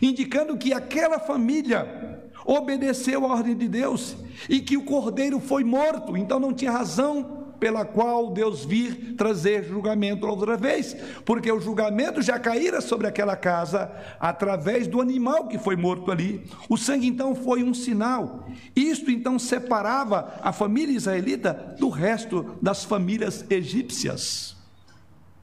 [0.00, 4.16] indicando que aquela família obedeceu a ordem de Deus
[4.48, 9.64] e que o cordeiro foi morto, então não tinha razão pela qual Deus vir trazer
[9.64, 15.56] julgamento outra vez, porque o julgamento já caíra sobre aquela casa através do animal que
[15.56, 16.46] foi morto ali.
[16.68, 18.46] O sangue então foi um sinal.
[18.76, 24.54] Isto então separava a família israelita do resto das famílias egípcias.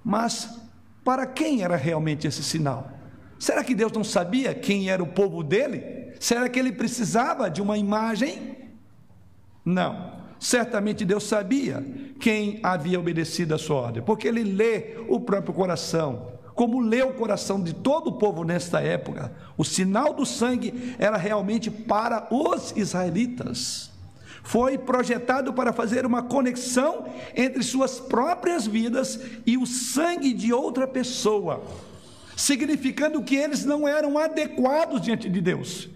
[0.06, 0.62] Mas
[1.04, 2.88] para quem era realmente esse sinal?
[3.40, 6.14] Será que Deus não sabia quem era o povo dele?
[6.20, 8.70] Será que ele precisava de uma imagem?
[9.66, 10.21] Não.
[10.42, 11.86] Certamente Deus sabia
[12.20, 17.14] quem havia obedecido a sua ordem, porque ele lê o próprio coração, como lê o
[17.14, 19.32] coração de todo o povo nesta época.
[19.56, 23.92] O sinal do sangue era realmente para os israelitas.
[24.42, 30.88] Foi projetado para fazer uma conexão entre suas próprias vidas e o sangue de outra
[30.88, 31.64] pessoa,
[32.36, 35.88] significando que eles não eram adequados diante de Deus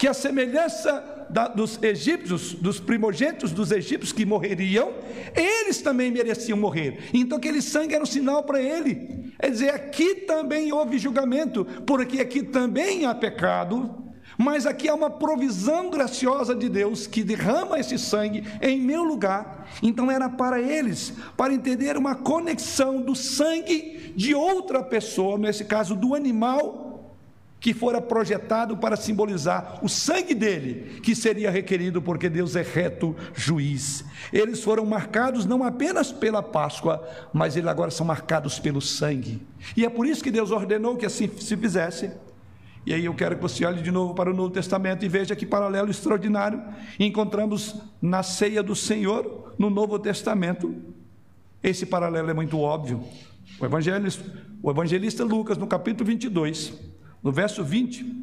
[0.00, 4.92] que a semelhança da, dos egípcios, dos primogênitos dos egípcios que morreriam,
[5.34, 6.98] eles também mereciam morrer.
[7.14, 9.32] Então aquele sangue era um sinal para ele.
[9.38, 14.04] É dizer, aqui também houve julgamento, porque aqui também há pecado,
[14.36, 19.68] mas aqui há uma provisão graciosa de Deus que derrama esse sangue em meu lugar.
[19.82, 25.94] Então era para eles, para entender uma conexão do sangue de outra pessoa, nesse caso
[25.94, 26.89] do animal
[27.60, 33.14] que fora projetado para simbolizar o sangue dele, que seria requerido porque Deus é reto
[33.34, 34.02] juiz.
[34.32, 39.46] Eles foram marcados não apenas pela Páscoa, mas eles agora são marcados pelo sangue.
[39.76, 42.10] E é por isso que Deus ordenou que assim se fizesse.
[42.86, 45.36] E aí eu quero que você olhe de novo para o Novo Testamento e veja
[45.36, 46.62] que paralelo extraordinário
[46.98, 50.74] encontramos na ceia do Senhor no Novo Testamento.
[51.62, 53.04] Esse paralelo é muito óbvio.
[53.60, 54.24] O evangelista,
[54.62, 56.72] o evangelista Lucas, no capítulo 22,
[57.22, 58.20] no verso 20,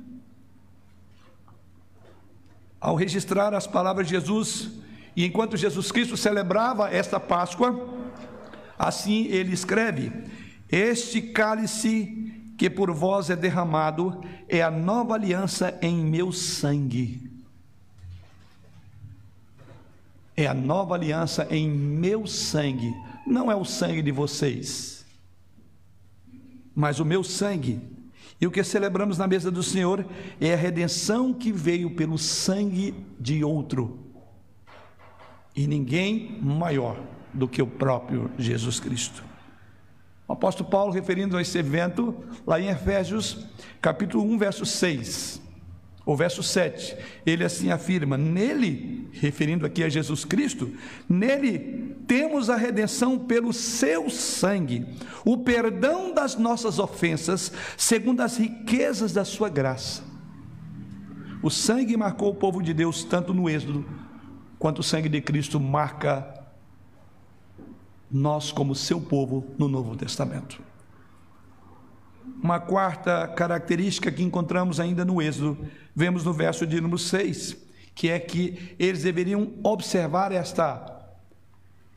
[2.80, 4.70] ao registrar as palavras de Jesus,
[5.16, 7.90] e enquanto Jesus Cristo celebrava esta Páscoa,
[8.78, 10.12] assim ele escreve:
[10.70, 17.28] Este cálice que por vós é derramado é a nova aliança em meu sangue.
[20.36, 22.94] É a nova aliança em meu sangue,
[23.26, 25.04] não é o sangue de vocês,
[26.76, 27.97] mas o meu sangue
[28.40, 30.06] e o que celebramos na mesa do Senhor
[30.40, 33.98] é a redenção que veio pelo sangue de outro.
[35.56, 37.00] E ninguém maior
[37.34, 39.24] do que o próprio Jesus Cristo.
[40.28, 43.48] O apóstolo Paulo, referindo a esse evento, lá em Efésios,
[43.82, 45.42] capítulo 1, verso 6.
[46.08, 50.74] O verso 7, ele assim afirma: Nele, referindo aqui a Jesus Cristo,
[51.08, 54.88] nele temos a redenção pelo seu sangue,
[55.26, 60.02] o perdão das nossas ofensas, segundo as riquezas da sua graça.
[61.44, 63.86] O sangue marcou o povo de Deus tanto no Êxodo,
[64.58, 66.34] quanto o sangue de Cristo marca
[68.10, 70.67] nós, como seu povo, no Novo Testamento.
[72.42, 75.58] Uma quarta característica que encontramos ainda no Êxodo,
[75.96, 77.58] vemos no verso de número 6,
[77.96, 80.94] que é que eles deveriam observar esta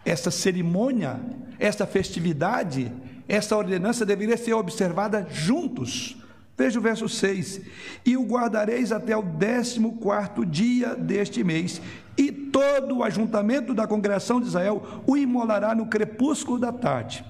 [0.05, 1.21] esta cerimônia,
[1.59, 2.91] esta festividade,
[3.29, 6.17] esta ordenança deveria ser observada juntos.
[6.57, 7.61] Veja o verso 6:
[8.05, 11.81] E o guardareis até o décimo quarto dia deste mês,
[12.17, 17.25] e todo o ajuntamento da congregação de Israel o imolará no crepúsculo da tarde.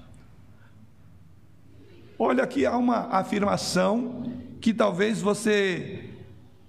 [2.23, 4.25] Olha aqui há uma afirmação
[4.61, 6.11] que talvez você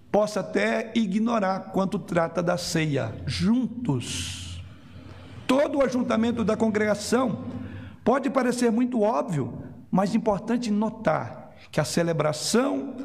[0.10, 3.14] possa até ignorar quanto trata da ceia.
[3.26, 4.64] Juntos.
[5.46, 7.44] Todo o ajuntamento da congregação
[8.02, 9.62] pode parecer muito óbvio,
[9.92, 12.96] mas importante notar que a celebração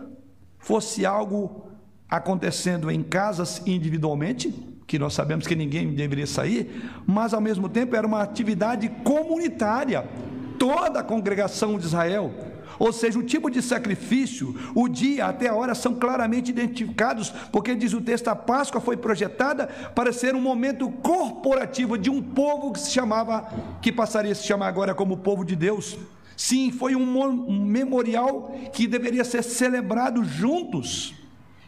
[0.56, 1.68] fosse algo
[2.08, 4.54] acontecendo em casas individualmente,
[4.86, 10.08] que nós sabemos que ninguém deveria sair, mas ao mesmo tempo era uma atividade comunitária
[10.58, 12.32] toda a congregação de Israel.
[12.78, 17.74] Ou seja, o tipo de sacrifício, o dia até a hora são claramente identificados, porque
[17.74, 22.72] diz o texto: a Páscoa foi projetada para ser um momento corporativo de um povo
[22.72, 23.48] que se chamava,
[23.80, 25.96] que passaria a se chamar agora como povo de Deus.
[26.36, 31.14] Sim, foi um memorial que deveria ser celebrado juntos.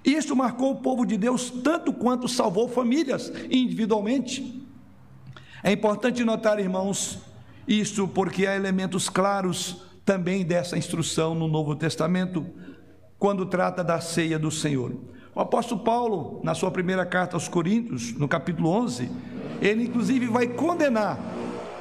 [0.05, 4.62] Isso marcou o povo de Deus tanto quanto salvou famílias individualmente.
[5.62, 7.18] É importante notar, irmãos,
[7.68, 12.46] isso porque há elementos claros também dessa instrução no Novo Testamento,
[13.18, 14.94] quando trata da ceia do Senhor.
[15.35, 19.11] O apóstolo Paulo, na sua primeira carta aos Coríntios, no capítulo 11,
[19.61, 21.20] ele inclusive vai condenar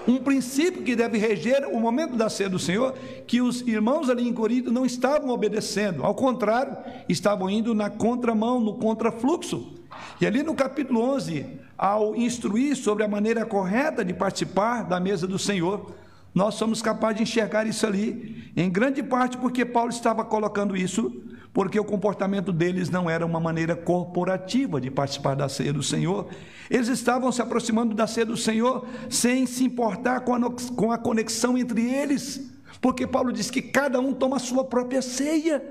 [0.06, 2.94] um princípio que deve reger o momento da ceia do Senhor,
[3.26, 6.76] que os irmãos ali em Corinto não estavam obedecendo, ao contrário,
[7.08, 9.77] estavam indo na contramão, no contrafluxo.
[10.20, 11.46] E ali no capítulo 11,
[11.78, 15.94] ao instruir sobre a maneira correta de participar da mesa do Senhor,
[16.34, 21.12] nós somos capazes de enxergar isso ali, em grande parte porque Paulo estava colocando isso,
[21.52, 26.28] porque o comportamento deles não era uma maneira corporativa de participar da ceia do Senhor.
[26.70, 31.92] Eles estavam se aproximando da ceia do Senhor sem se importar com a, conexão entre
[31.92, 35.64] eles, porque Paulo diz que cada um toma a sua própria ceia,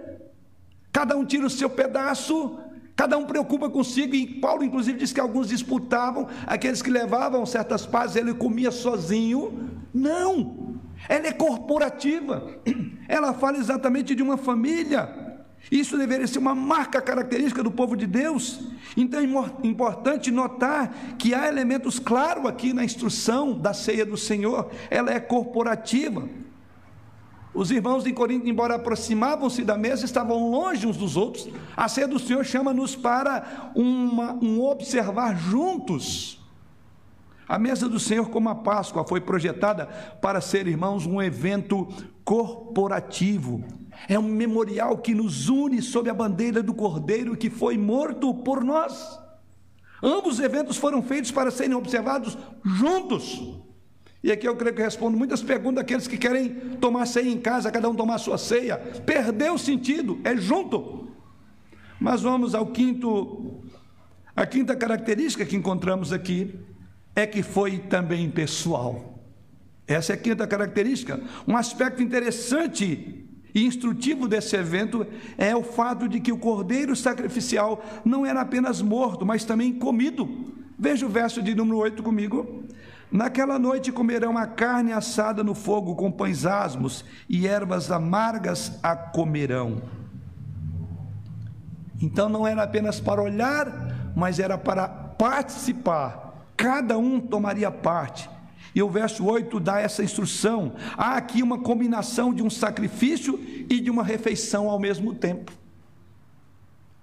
[0.91, 2.59] cada um tira o seu pedaço,
[2.97, 7.85] Cada um preocupa consigo, e Paulo, inclusive, diz que alguns disputavam, aqueles que levavam certas
[7.85, 9.71] pazes, ele comia sozinho.
[9.93, 12.59] Não, ela é corporativa,
[13.07, 15.27] ela fala exatamente de uma família.
[15.71, 18.61] Isso deveria ser uma marca característica do povo de Deus.
[18.97, 24.71] Então é importante notar que há elementos claros aqui na instrução da ceia do Senhor,
[24.89, 26.27] ela é corporativa.
[27.57, 31.49] Os irmãos de Corinto, embora aproximavam-se da mesa, estavam longe uns dos outros.
[31.75, 36.39] A ceia do Senhor chama-nos para uma, um observar juntos.
[37.49, 39.87] A mesa do Senhor, como a Páscoa, foi projetada
[40.21, 41.89] para ser, irmãos, um evento
[42.23, 43.65] corporativo.
[44.07, 48.63] É um memorial que nos une sob a bandeira do Cordeiro que foi morto por
[48.63, 49.19] nós.
[50.03, 53.65] Ambos os eventos foram feitos para serem observados juntos.
[54.27, 56.49] E aqui eu creio que respondo muitas perguntas daqueles que querem
[56.81, 58.77] tomar ceia em casa, cada um tomar sua ceia.
[58.77, 61.13] Perdeu o sentido, é junto.
[62.01, 63.63] Mas vamos ao quinto,
[64.35, 66.59] a quinta característica que encontramos aqui
[67.15, 69.23] é que foi também pessoal.
[69.87, 71.23] Essa é a quinta característica.
[71.47, 75.07] Um aspecto interessante e instrutivo desse evento
[75.39, 80.53] é o fato de que o cordeiro sacrificial não era apenas morto, mas também comido.
[80.77, 82.65] Veja o verso de número 8 comigo.
[83.11, 88.97] Naquela noite comerão a carne assada no fogo com pães asmos e ervas amargas a
[88.97, 89.83] comerão.
[92.01, 96.45] Então não era apenas para olhar, mas era para participar.
[96.57, 98.29] Cada um tomaria parte.
[98.75, 100.75] E o verso 8 dá essa instrução.
[100.97, 103.41] Há aqui uma combinação de um sacrifício
[103.71, 105.53] e de uma refeição ao mesmo tempo.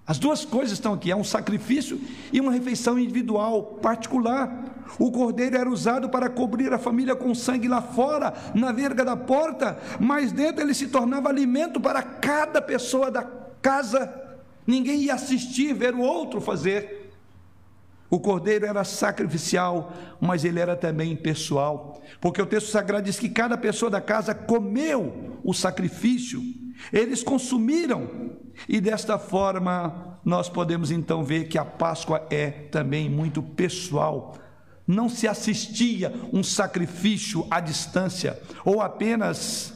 [0.06, 2.00] As duas coisas estão aqui: é um sacrifício
[2.32, 4.72] e uma refeição individual, particular.
[4.98, 9.16] O cordeiro era usado para cobrir a família com sangue lá fora, na verga da
[9.16, 13.22] porta, mas dentro ele se tornava alimento para cada pessoa da
[13.62, 14.22] casa.
[14.66, 17.12] Ninguém ia assistir, ver o outro fazer.
[18.10, 23.28] O cordeiro era sacrificial, mas ele era também pessoal, porque o texto sagrado diz que
[23.28, 26.40] cada pessoa da casa comeu o sacrifício
[26.92, 28.08] Eles consumiram,
[28.68, 34.36] e desta forma nós podemos então ver que a Páscoa é também muito pessoal.
[34.86, 39.74] Não se assistia um sacrifício à distância ou apenas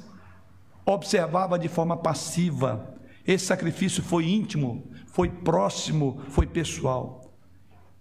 [0.84, 2.94] observava de forma passiva.
[3.26, 7.18] Esse sacrifício foi íntimo, foi próximo, foi pessoal.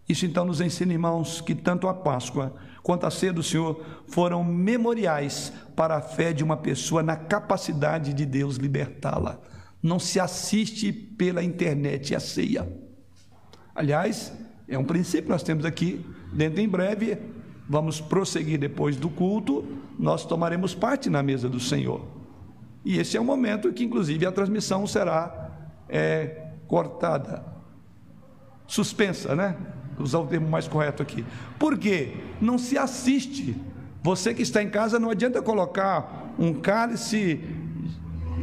[0.07, 2.55] Isso então nos ensina, irmãos, que tanto a Páscoa
[2.87, 8.13] quanto a ceia do Senhor foram memoriais para a fé de uma pessoa na capacidade
[8.13, 9.41] de Deus libertá-la.
[9.83, 12.65] Não se assiste pela internet a ceia.
[13.75, 14.31] Aliás,
[14.69, 15.99] é um princípio que nós temos aqui,
[16.31, 17.17] dentro em breve,
[17.67, 19.65] vamos prosseguir depois do culto,
[19.99, 22.07] nós tomaremos parte na mesa do Senhor.
[22.85, 27.43] E esse é o momento que, inclusive, a transmissão será é, cortada,
[28.65, 29.57] suspensa, né?
[29.99, 31.25] Usar o termo mais correto aqui.
[31.57, 32.17] Por quê?
[32.39, 33.55] Não se assiste.
[34.03, 37.41] Você que está em casa, não adianta colocar um cálice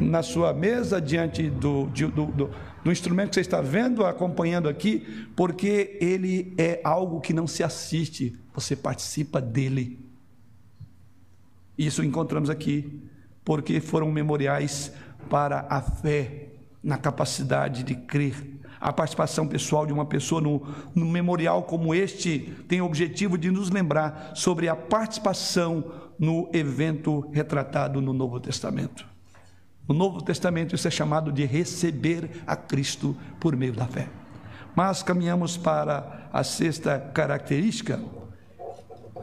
[0.00, 2.50] na sua mesa diante do, do, do,
[2.84, 7.62] do, instrumento que você está vendo, acompanhando aqui, porque ele é algo que não se
[7.62, 9.98] assiste, você participa dele.
[11.78, 13.02] Isso encontramos aqui,
[13.44, 14.92] porque foram memoriais
[15.30, 16.48] para a fé
[16.82, 18.53] na capacidade de crer
[18.84, 20.62] a participação pessoal de uma pessoa no,
[20.94, 27.26] no memorial como este tem o objetivo de nos lembrar sobre a participação no evento
[27.32, 29.06] retratado no Novo Testamento.
[29.88, 34.06] No Novo Testamento isso é chamado de receber a Cristo por meio da fé.
[34.76, 37.98] Mas caminhamos para a sexta característica.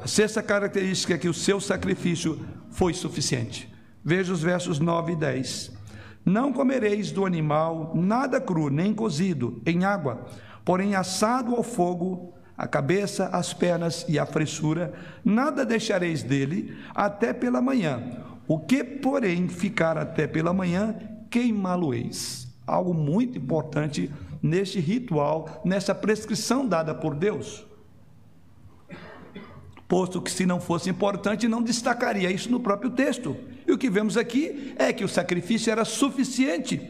[0.03, 3.71] A sexta característica é que o seu sacrifício foi suficiente.
[4.03, 5.71] Veja os versos 9 e 10.
[6.25, 10.25] Não comereis do animal nada cru, nem cozido em água,
[10.63, 14.93] porém assado ao fogo, a cabeça, as pernas e a fressura,
[15.25, 18.01] nada deixareis dele até pela manhã.
[18.47, 20.95] O que, porém, ficar até pela manhã,
[21.29, 22.47] queimá-lo-eis.
[22.67, 24.11] Algo muito importante
[24.43, 27.65] neste ritual, nessa prescrição dada por Deus
[29.91, 33.35] posto que se não fosse importante, não destacaria isso no próprio texto.
[33.67, 36.81] E o que vemos aqui é que o sacrifício era suficiente.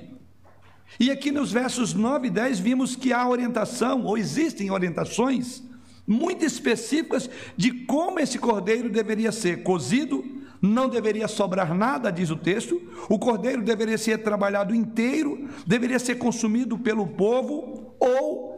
[0.99, 5.63] E aqui nos versos 9 e 10 vimos que há orientação, ou existem orientações
[6.05, 10.23] muito específicas de como esse cordeiro deveria ser cozido,
[10.61, 12.79] não deveria sobrar nada, diz o texto.
[13.09, 18.51] O cordeiro deveria ser trabalhado inteiro, deveria ser consumido pelo povo, ou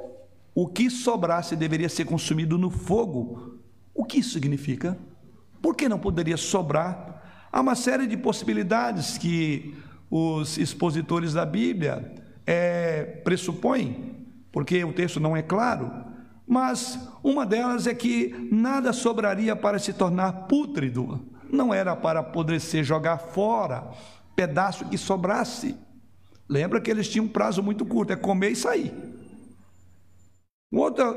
[0.55, 3.59] o que sobrasse deveria ser consumido no fogo,
[3.93, 4.97] o que isso significa?
[5.61, 7.12] Por que não poderia sobrar?
[7.54, 9.76] Há uma série de possibilidades que
[10.10, 12.12] os expositores da Bíblia
[12.47, 15.91] é, pressupõem, porque o texto não é claro,
[16.47, 22.84] mas uma delas é que nada sobraria para se tornar pútrido, não era para apodrecer,
[22.84, 23.88] jogar fora,
[24.36, 25.78] pedaço que sobrasse.
[26.49, 28.91] Lembra que eles tinham um prazo muito curto, é comer e sair.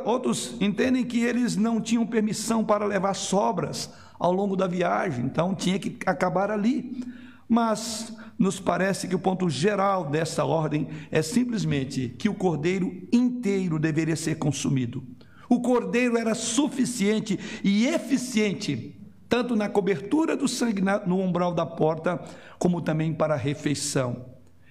[0.05, 5.55] Outros entendem que eles não tinham permissão para levar sobras ao longo da viagem, então
[5.55, 7.05] tinha que acabar ali.
[7.49, 13.79] Mas nos parece que o ponto geral dessa ordem é simplesmente que o cordeiro inteiro
[13.79, 15.03] deveria ser consumido.
[15.49, 22.21] O cordeiro era suficiente e eficiente, tanto na cobertura do sangue no umbral da porta,
[22.59, 24.27] como também para a refeição.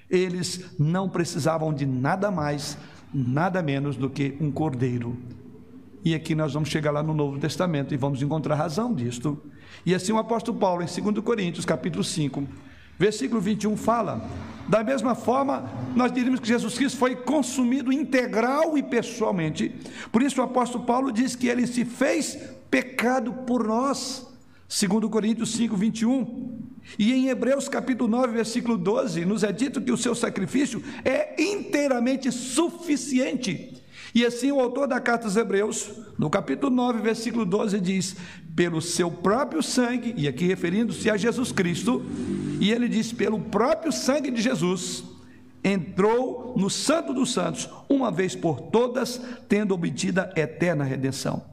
[0.10, 2.78] Eles não precisavam de nada mais
[3.16, 5.18] nada menos do que um cordeiro.
[6.06, 9.42] E aqui nós vamos chegar lá no Novo Testamento e vamos encontrar razão disto.
[9.84, 12.48] E assim o apóstolo Paulo, em 2 Coríntios, capítulo 5,
[13.00, 14.24] versículo 21, fala:
[14.70, 19.74] da mesma forma, nós diríamos que Jesus Cristo foi consumido integral e pessoalmente.
[20.12, 22.38] Por isso o apóstolo Paulo diz que ele se fez
[22.70, 24.28] pecado por nós.
[24.70, 26.60] 2 Coríntios 5, 21.
[27.00, 31.42] E em Hebreus capítulo 9, versículo 12, nos é dito que o seu sacrifício é
[31.42, 33.84] inteiramente suficiente.
[34.16, 38.16] E assim o autor da carta aos Hebreus, no capítulo 9, versículo 12, diz:
[38.56, 42.02] pelo seu próprio sangue, e aqui referindo-se a Jesus Cristo,
[42.62, 45.04] e ele diz: pelo próprio sangue de Jesus,
[45.62, 51.44] entrou no Santo dos Santos, uma vez por todas, tendo obtida eterna redenção.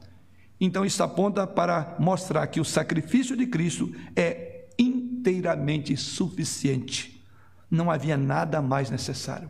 [0.57, 7.21] Então, isso aponta para mostrar que o sacrifício de Cristo é inteiramente suficiente.
[7.69, 9.49] Não havia nada mais necessário.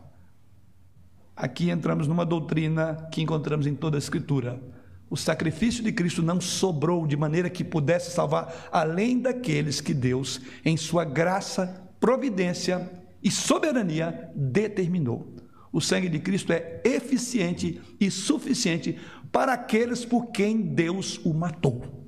[1.36, 4.62] Aqui entramos numa doutrina que encontramos em toda a Escritura.
[5.10, 10.42] O sacrifício de Cristo não sobrou de maneira que pudesse salvar além daqueles que Deus,
[10.64, 15.36] em sua graça, providência e soberania, determinou.
[15.72, 19.00] O sangue de Cristo é eficiente e suficiente
[19.32, 22.04] para aqueles por quem Deus o matou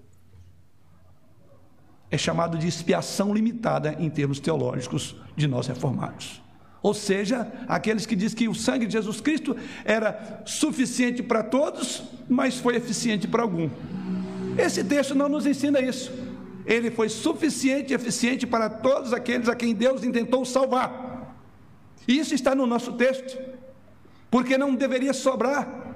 [2.16, 6.42] é chamado de expiação limitada em termos teológicos de nós reformados.
[6.86, 12.04] Ou seja, aqueles que dizem que o sangue de Jesus Cristo era suficiente para todos,
[12.30, 13.72] mas foi eficiente para algum.
[14.56, 16.14] Esse texto não nos ensina isso.
[16.64, 21.36] Ele foi suficiente e eficiente para todos aqueles a quem Deus intentou salvar.
[22.08, 23.36] Isso está no nosso texto,
[24.30, 25.96] porque não deveria sobrar.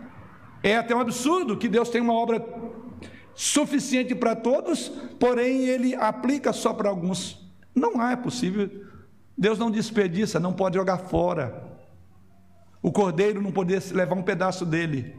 [0.64, 2.44] É até um absurdo que Deus tem uma obra
[3.36, 7.40] suficiente para todos, porém ele aplica só para alguns.
[7.76, 8.89] Não há, é possível
[9.40, 11.64] Deus não desperdiça, não pode jogar fora.
[12.82, 15.16] O cordeiro não poderia levar um pedaço dele.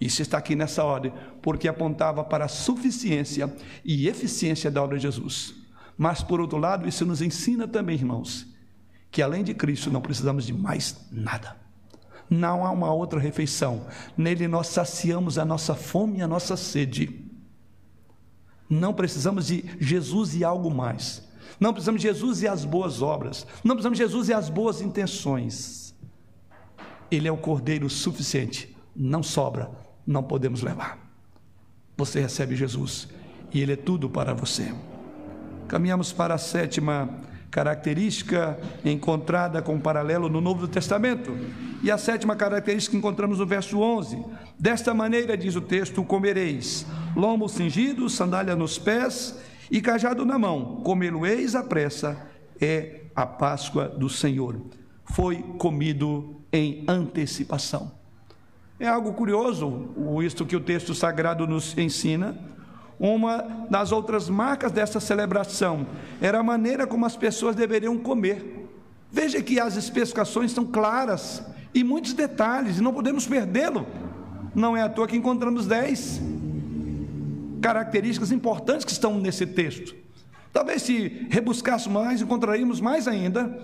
[0.00, 1.12] Isso está aqui nessa ordem,
[1.42, 3.52] porque apontava para a suficiência
[3.84, 5.52] e eficiência da obra de Jesus.
[5.98, 8.46] Mas, por outro lado, isso nos ensina também, irmãos,
[9.10, 11.56] que além de Cristo não precisamos de mais nada.
[12.30, 13.86] Não há uma outra refeição.
[14.16, 17.24] Nele nós saciamos a nossa fome e a nossa sede.
[18.70, 21.25] Não precisamos de Jesus e algo mais.
[21.58, 23.46] Não precisamos de Jesus e as boas obras.
[23.64, 25.94] Não precisamos de Jesus e as boas intenções.
[27.10, 28.76] Ele é o cordeiro suficiente.
[28.94, 29.70] Não sobra,
[30.06, 30.98] não podemos levar.
[31.96, 33.08] Você recebe Jesus
[33.52, 34.72] e ele é tudo para você.
[35.68, 37.08] Caminhamos para a sétima
[37.50, 41.34] característica encontrada com paralelo no Novo Testamento.
[41.82, 44.22] E a sétima característica encontramos no verso 11.
[44.58, 49.34] Desta maneira, diz o texto: comereis lombo cingido, sandália nos pés
[49.70, 52.16] e cajado na mão, comê-lo-eis à pressa,
[52.60, 54.60] é a Páscoa do Senhor.
[55.04, 57.92] Foi comido em antecipação.
[58.78, 59.88] É algo curioso,
[60.22, 62.36] isto que o texto sagrado nos ensina.
[62.98, 65.86] Uma das outras marcas dessa celebração
[66.20, 68.68] era a maneira como as pessoas deveriam comer.
[69.10, 71.42] Veja que as especificações são claras
[71.74, 73.86] e muitos detalhes, e não podemos perdê-lo.
[74.54, 76.20] Não é à toa que encontramos dez
[77.60, 79.94] características importantes que estão nesse texto.
[80.52, 83.62] Talvez se rebuscássemos mais, encontraríamos mais ainda.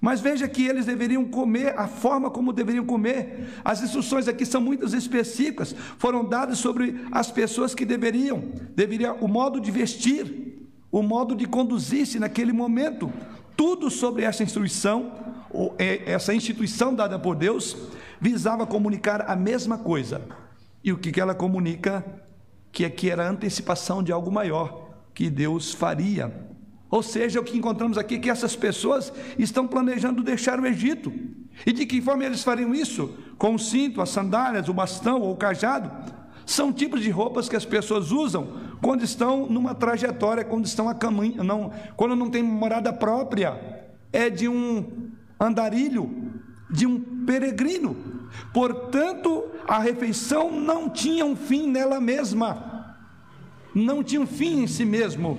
[0.00, 3.48] Mas veja que eles deveriam comer a forma como deveriam comer.
[3.64, 8.44] As instruções aqui são muito específicas, foram dadas sobre as pessoas que deveriam,
[8.76, 13.12] deveria o modo de vestir, o modo de conduzir-se naquele momento.
[13.56, 15.12] Tudo sobre essa instrução,
[15.78, 17.76] é, essa instituição dada por Deus,
[18.20, 20.22] visava comunicar a mesma coisa.
[20.84, 22.04] E o que ela comunica
[22.72, 26.32] que aqui era antecipação de algo maior que Deus faria.
[26.90, 31.12] Ou seja, o que encontramos aqui é que essas pessoas estão planejando deixar o Egito.
[31.66, 33.14] E de que forma eles fariam isso?
[33.36, 35.90] Com o cinto, as sandálias, o bastão ou o cajado?
[36.46, 38.48] São tipos de roupas que as pessoas usam
[38.80, 43.86] quando estão numa trajetória, quando estão a caminho, não, quando não tem morada própria.
[44.10, 46.10] É de um andarilho,
[46.70, 47.96] de um peregrino.
[48.52, 52.96] Portanto, a refeição não tinha um fim nela mesma,
[53.74, 55.38] não tinha um fim em si mesmo.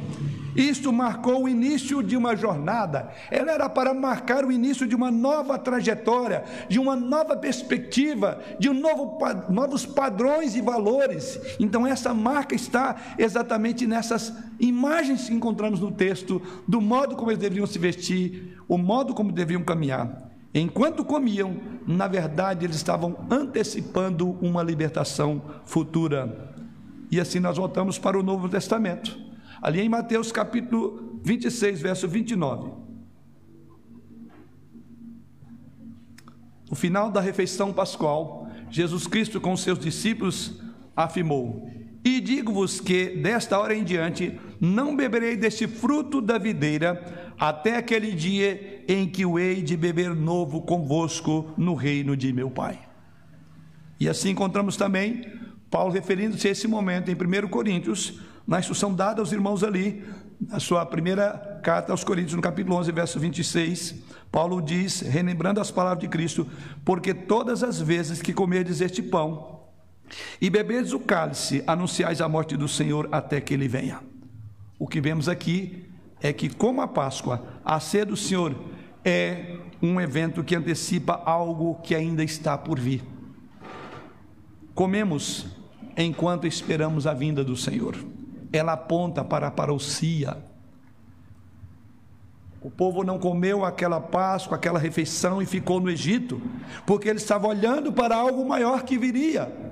[0.56, 5.12] Isto marcou o início de uma jornada, ela era para marcar o início de uma
[5.12, 9.18] nova trajetória, de uma nova perspectiva, de um novo,
[9.50, 11.40] novos padrões e valores.
[11.60, 17.42] Então, essa marca está exatamente nessas imagens que encontramos no texto, do modo como eles
[17.42, 20.29] deveriam se vestir, o modo como deveriam caminhar.
[20.54, 26.56] Enquanto comiam, na verdade, eles estavam antecipando uma libertação futura.
[27.12, 29.18] E assim nós voltamos para o Novo Testamento.
[29.62, 32.72] Ali em Mateus capítulo 26, verso 29.
[36.70, 40.62] No final da refeição pascual, Jesus Cristo com seus discípulos
[40.96, 41.70] afirmou:
[42.04, 48.12] E digo-vos que desta hora em diante não beberei deste fruto da videira até aquele
[48.12, 52.80] dia em que o hei de beber novo convosco no reino de meu Pai.
[54.00, 55.26] E assim encontramos também
[55.70, 60.04] Paulo referindo-se a esse momento em 1 Coríntios, na instrução dada aos irmãos ali,
[60.42, 63.96] na sua primeira carta aos Coríntios, no capítulo 11, verso 26,
[64.32, 66.48] Paulo diz, relembrando as palavras de Cristo:
[66.84, 69.59] Porque todas as vezes que comerdes este pão
[70.42, 74.00] e beberdes o cálice, anunciais a morte do Senhor até que ele venha.
[74.78, 75.86] O que vemos aqui
[76.22, 78.56] é que, como a Páscoa, a ceia do Senhor
[79.04, 83.04] é um evento que antecipa algo que ainda está por vir.
[84.74, 85.48] Comemos
[85.98, 87.96] enquanto esperamos a vinda do Senhor.
[88.52, 90.38] Ela aponta para a parousia.
[92.62, 96.42] O povo não comeu aquela Páscoa, aquela refeição e ficou no Egito,
[96.86, 99.69] porque ele estava olhando para algo maior que viria.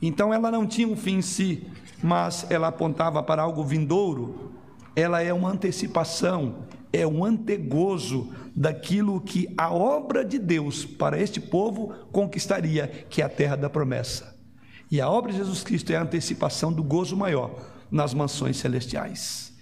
[0.00, 1.66] Então ela não tinha um fim em si,
[2.02, 4.52] mas ela apontava para algo vindouro,
[4.94, 11.40] ela é uma antecipação, é um antegozo daquilo que a obra de Deus para este
[11.40, 14.36] povo conquistaria, que é a terra da promessa.
[14.90, 17.54] E a obra de Jesus Cristo é a antecipação do gozo maior
[17.90, 19.52] nas mansões celestiais.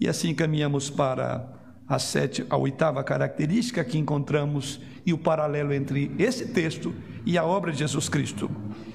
[0.00, 1.48] E assim caminhamos para
[1.88, 7.44] a, sete, a oitava característica que encontramos e o paralelo entre esse texto e a
[7.44, 8.50] obra de Jesus Cristo.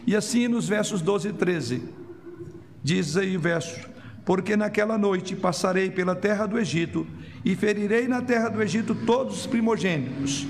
[0.05, 1.83] E assim nos versos 12 e 13,
[2.83, 3.79] diz aí o verso:
[4.25, 7.07] Porque naquela noite passarei pela terra do Egito
[7.45, 10.45] e ferirei na terra do Egito todos os primogênitos,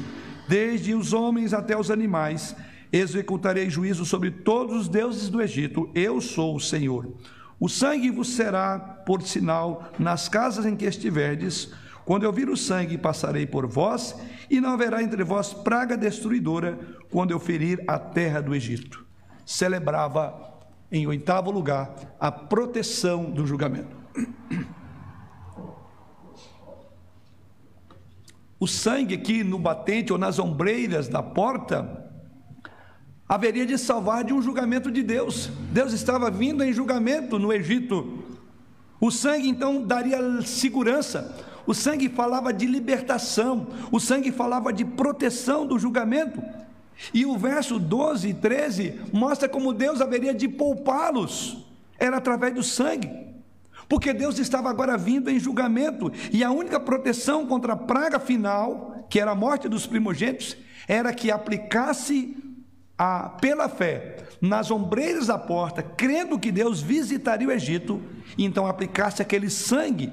[0.47, 2.55] desde os homens até os animais,
[2.91, 7.13] executarei juízo sobre todos os deuses do Egito, eu sou o Senhor.
[7.59, 11.71] O sangue vos será por sinal nas casas em que estiverdes,
[12.05, 14.15] quando eu vir o sangue, passarei por vós,
[14.49, 16.79] e não haverá entre vós praga destruidora,
[17.09, 19.05] quando eu ferir a terra do Egito.
[19.45, 20.59] Celebrava,
[20.91, 23.95] em oitavo lugar, a proteção do julgamento.
[28.59, 32.01] O sangue aqui no batente ou nas ombreiras da porta
[33.27, 35.49] haveria de salvar de um julgamento de Deus.
[35.71, 38.23] Deus estava vindo em julgamento no Egito.
[38.99, 41.35] O sangue então daria segurança.
[41.65, 46.41] O sangue falava de libertação, o sangue falava de proteção do julgamento.
[47.13, 51.65] E o verso 12 e 13 mostra como Deus haveria de poupá-los,
[51.99, 53.09] era através do sangue.
[53.89, 59.05] Porque Deus estava agora vindo em julgamento, e a única proteção contra a praga final,
[59.09, 60.55] que era a morte dos primogênitos,
[60.87, 62.37] era que aplicasse
[62.97, 68.01] a, pela fé nas ombreiras da porta, crendo que Deus visitaria o Egito,
[68.37, 70.11] e então aplicasse aquele sangue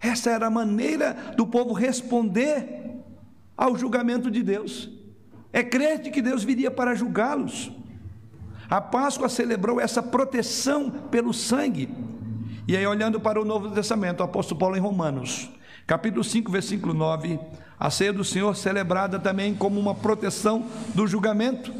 [0.00, 3.02] essa era a maneira do povo responder
[3.56, 4.90] ao julgamento de Deus.
[5.52, 7.72] É crer que Deus viria para julgá-los.
[8.68, 11.88] A Páscoa celebrou essa proteção pelo sangue.
[12.68, 15.48] E aí, olhando para o Novo Testamento, o apóstolo Paulo em Romanos,
[15.86, 17.38] capítulo 5, versículo 9,
[17.78, 21.72] a ceia do Senhor celebrada também como uma proteção do julgamento.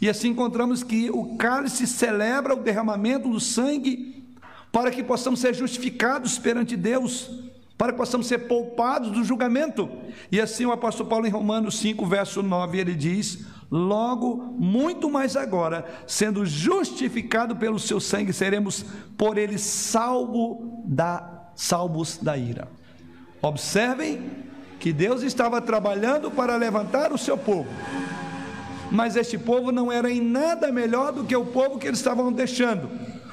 [0.00, 4.19] E assim encontramos que o cálice celebra o derramamento do sangue
[4.72, 7.30] para que possamos ser justificados perante Deus,
[7.76, 9.88] para que possamos ser poupados do julgamento.
[10.30, 15.36] E assim o apóstolo Paulo em Romanos 5, verso 9, ele diz: Logo, muito mais
[15.36, 18.84] agora, sendo justificado pelo seu sangue, seremos
[19.16, 22.68] por ele salvo da, salvos da ira.
[23.40, 24.20] Observem
[24.78, 27.68] que Deus estava trabalhando para levantar o seu povo.
[28.90, 32.32] Mas este povo não era em nada melhor do que o povo que eles estavam
[32.32, 32.90] deixando.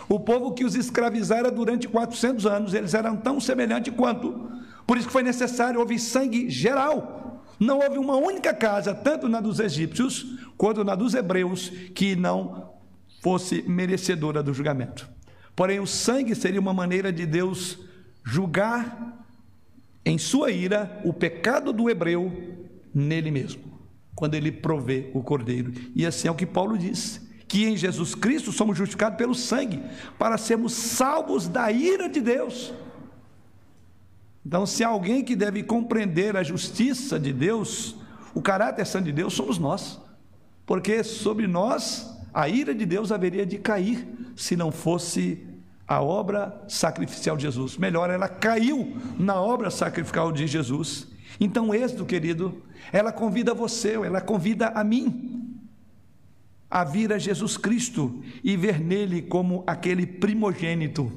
[0.09, 4.49] O povo que os escravizara durante 400 anos, eles eram tão semelhantes quanto.
[4.85, 7.43] Por isso que foi necessário, houve sangue geral.
[7.59, 10.25] Não houve uma única casa, tanto na dos egípcios
[10.57, 12.73] quanto na dos hebreus, que não
[13.21, 15.09] fosse merecedora do julgamento.
[15.55, 17.79] Porém, o sangue seria uma maneira de Deus
[18.23, 19.25] julgar
[20.05, 22.31] em sua ira o pecado do hebreu
[22.93, 23.61] nele mesmo,
[24.15, 25.73] quando ele provê o cordeiro.
[25.93, 29.81] E assim é o que Paulo diz que em Jesus Cristo somos justificados pelo sangue,
[30.19, 32.73] para sermos salvos da ira de Deus.
[34.45, 37.95] Então, se alguém que deve compreender a justiça de Deus,
[38.33, 39.99] o caráter santo de Deus, somos nós,
[40.65, 45.45] porque sobre nós a ira de Deus haveria de cair, se não fosse
[45.87, 47.77] a obra sacrificial de Jesus.
[47.77, 51.07] Melhor, ela caiu na obra sacrificial de Jesus.
[51.39, 55.46] Então, Êxodo, querido, ela convida você, ela convida a mim
[56.69, 61.11] a vir a Jesus Cristo e ver nele como aquele primogênito,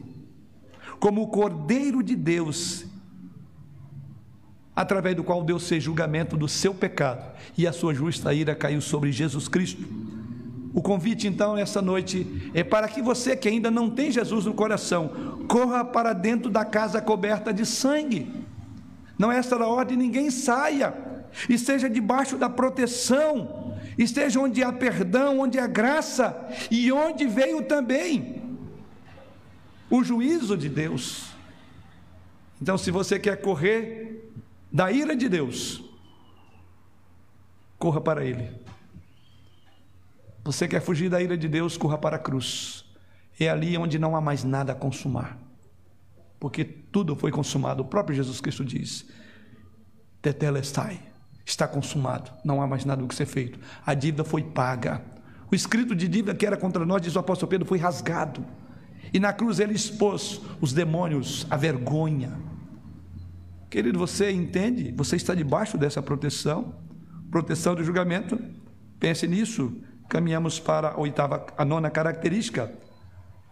[0.98, 2.86] como o Cordeiro de Deus,
[4.74, 8.80] através do qual Deus fez julgamento do seu pecado e a sua justa ira caiu
[8.80, 9.84] sobre Jesus Cristo.
[10.72, 14.54] O convite então essa noite é para que você que ainda não tem Jesus no
[14.54, 15.08] coração,
[15.48, 18.32] corra para dentro da casa coberta de sangue.
[19.18, 20.94] Não é esta a ordem, ninguém saia,
[21.48, 27.62] e seja debaixo da proteção esteja onde há perdão, onde há graça e onde veio
[27.62, 28.58] também
[29.88, 31.30] o juízo de Deus.
[32.60, 34.32] Então, se você quer correr
[34.70, 35.82] da ira de Deus,
[37.78, 38.50] corra para Ele.
[40.44, 42.84] Você quer fugir da ira de Deus, corra para a cruz.
[43.38, 45.38] É ali onde não há mais nada a consumar,
[46.38, 47.82] porque tudo foi consumado.
[47.82, 49.06] O próprio Jesus Cristo diz:
[50.20, 51.09] Tetelestai
[51.44, 53.58] está consumado, não há mais nada do que ser feito.
[53.84, 55.02] A dívida foi paga.
[55.50, 58.44] O escrito de dívida que era contra nós, diz o apóstolo Pedro, foi rasgado.
[59.12, 62.38] E na cruz ele expôs os demônios, a vergonha.
[63.68, 64.92] Querido, você entende?
[64.96, 66.74] Você está debaixo dessa proteção,
[67.30, 68.38] proteção do julgamento.
[68.98, 69.72] Pense nisso.
[70.08, 72.72] Caminhamos para a oitava, a nona característica.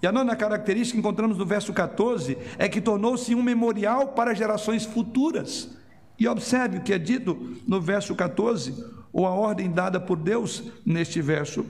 [0.03, 4.35] E a nona característica que encontramos no verso 14 é que tornou-se um memorial para
[4.35, 5.77] gerações futuras.
[6.19, 8.75] E observe o que é dito no verso 14,
[9.13, 11.65] ou a ordem dada por Deus neste verso.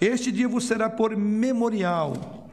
[0.00, 2.48] Este dia vos será por memorial,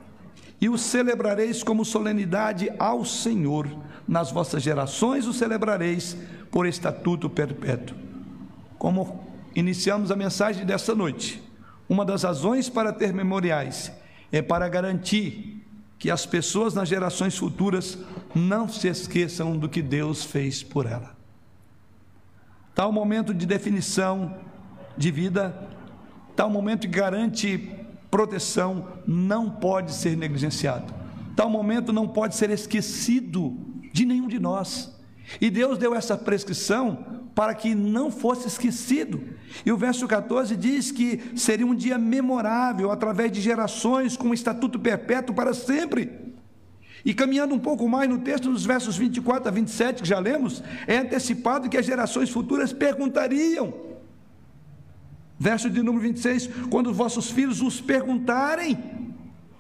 [0.60, 3.68] e o celebrareis como solenidade ao Senhor.
[4.08, 6.16] Nas vossas gerações o celebrareis
[6.52, 7.98] por estatuto perpétuo.
[8.78, 11.42] Como iniciamos a mensagem desta noite,
[11.90, 13.92] uma das razões para ter memoriais
[14.32, 15.65] é para garantir
[15.98, 17.98] que as pessoas nas gerações futuras
[18.34, 21.16] não se esqueçam do que Deus fez por ela.
[22.74, 24.38] Tal momento de definição
[24.98, 25.68] de vida,
[26.36, 27.72] tal momento que garante
[28.12, 30.94] proteção, não pode ser negligenciado.
[31.36, 33.58] Tal momento não pode ser esquecido
[33.94, 34.94] de nenhum de nós.
[35.40, 39.22] E Deus deu essa prescrição para que não fosse esquecido.
[39.66, 44.34] E o verso 14 diz que seria um dia memorável, através de gerações, com um
[44.34, 46.34] estatuto perpétuo para sempre.
[47.04, 50.64] E caminhando um pouco mais no texto, nos versos 24 a 27, que já lemos,
[50.88, 53.74] é antecipado que as gerações futuras perguntariam.
[55.38, 58.80] Verso de número 26: quando vossos filhos os perguntarem,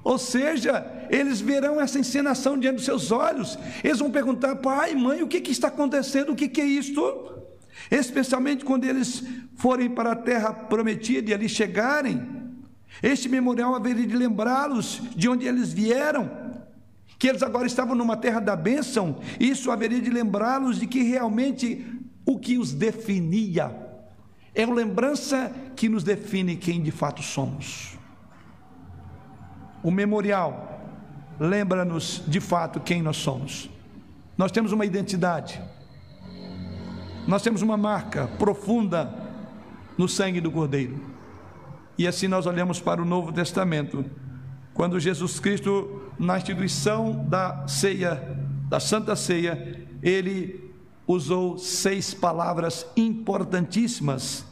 [0.02, 5.22] ou seja, eles verão essa encenação diante dos seus olhos, eles vão perguntar, pai, mãe,
[5.22, 7.36] o que, que está acontecendo, o que, que é isto?
[7.90, 9.24] Especialmente quando eles
[9.56, 12.22] forem para a terra prometida e ali chegarem.
[13.02, 16.30] Este memorial haveria de lembrá-los de onde eles vieram,
[17.18, 21.86] que eles agora estavam numa terra da bênção, isso haveria de lembrá-los de que realmente
[22.26, 23.86] o que os definia
[24.54, 27.98] é a lembrança que nos define quem de fato somos.
[29.84, 30.82] O memorial
[31.40, 33.70] lembra-nos de fato quem nós somos.
[34.38, 35.62] Nós temos uma identidade.
[37.28, 39.14] Nós temos uma marca profunda
[39.98, 41.00] no sangue do Cordeiro.
[41.98, 44.06] E assim nós olhamos para o Novo Testamento,
[44.74, 48.38] quando Jesus Cristo, na instituição da ceia,
[48.70, 50.72] da Santa Ceia, ele
[51.08, 54.46] usou seis palavras importantíssimas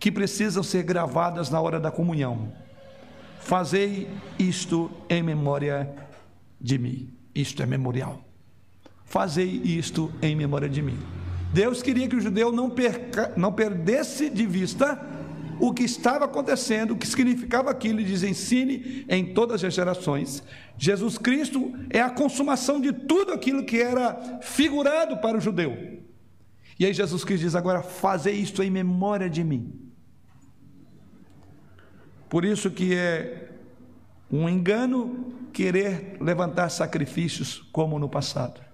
[0.00, 2.52] que precisam ser gravadas na hora da comunhão.
[3.40, 4.08] Fazei
[4.38, 5.94] isto em memória
[6.60, 7.12] de mim.
[7.34, 8.22] Isto é memorial.
[9.04, 10.98] Fazei isto em memória de mim.
[11.52, 15.00] Deus queria que o judeu não, perca, não perdesse de vista
[15.60, 20.42] o que estava acontecendo, o que significava aquilo, e diz: ensine em todas as gerações.
[20.76, 25.98] Jesus Cristo é a consumação de tudo aquilo que era figurado para o judeu.
[26.78, 29.88] E aí Jesus Cristo diz: agora fazer isto em memória de mim.
[32.28, 33.48] Por isso que é
[34.30, 38.67] um engano querer levantar sacrifícios como no passado.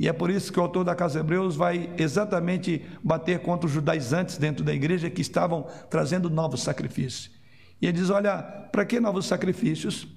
[0.00, 3.72] E é por isso que o autor da Casa Hebreus vai exatamente bater contra os
[3.72, 7.30] judaizantes dentro da igreja que estavam trazendo novos sacrifícios.
[7.82, 8.38] E ele diz: Olha,
[8.72, 10.08] para que novos sacrifícios?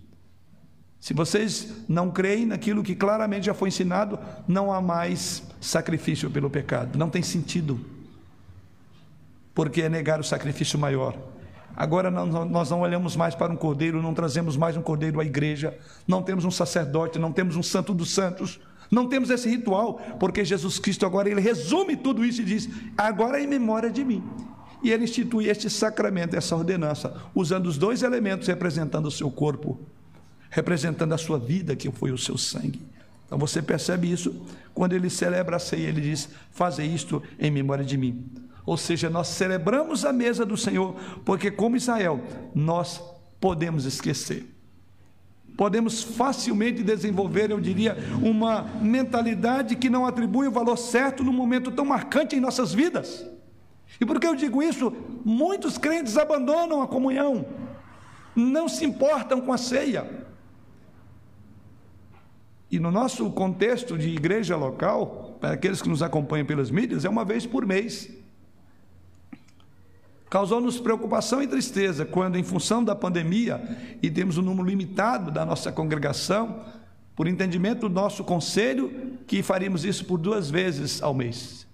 [1.02, 4.18] Se vocês não creem naquilo que claramente já foi ensinado,
[4.48, 6.98] não há mais sacrifício pelo pecado.
[6.98, 7.78] Não tem sentido.
[9.54, 11.14] Porque é negar o sacrifício maior.
[11.76, 15.78] Agora nós não olhamos mais para um cordeiro, não trazemos mais um cordeiro à igreja,
[16.08, 18.62] não temos um sacerdote, não temos um santo dos santos
[18.94, 23.40] não temos esse ritual, porque Jesus Cristo agora ele resume tudo isso e diz: agora
[23.40, 24.24] é em memória de mim.
[24.84, 29.80] E ele institui este sacramento, essa ordenança, usando os dois elementos representando o seu corpo,
[30.50, 32.82] representando a sua vida, que foi o seu sangue.
[33.26, 37.84] Então você percebe isso quando ele celebra a ceia, ele diz: Faze isto em memória
[37.84, 38.24] de mim.
[38.64, 42.22] Ou seja, nós celebramos a mesa do Senhor, porque, como Israel,
[42.54, 43.02] nós
[43.40, 44.53] podemos esquecer
[45.56, 51.72] podemos facilmente desenvolver, eu diria, uma mentalidade que não atribui o valor certo num momento
[51.72, 53.26] tão marcante em nossas vidas.
[54.00, 54.92] E por que eu digo isso?
[55.24, 57.46] Muitos crentes abandonam a comunhão,
[58.36, 60.26] não se importam com a ceia.
[62.72, 67.10] E no nosso contexto de igreja local, para aqueles que nos acompanham pelas mídias, é
[67.10, 68.10] uma vez por mês.
[70.34, 73.62] Causou-nos preocupação e tristeza quando, em função da pandemia,
[74.02, 76.60] e temos um número limitado da nossa congregação,
[77.16, 81.68] por entendimento do nosso conselho, que faríamos isso por duas vezes ao mês.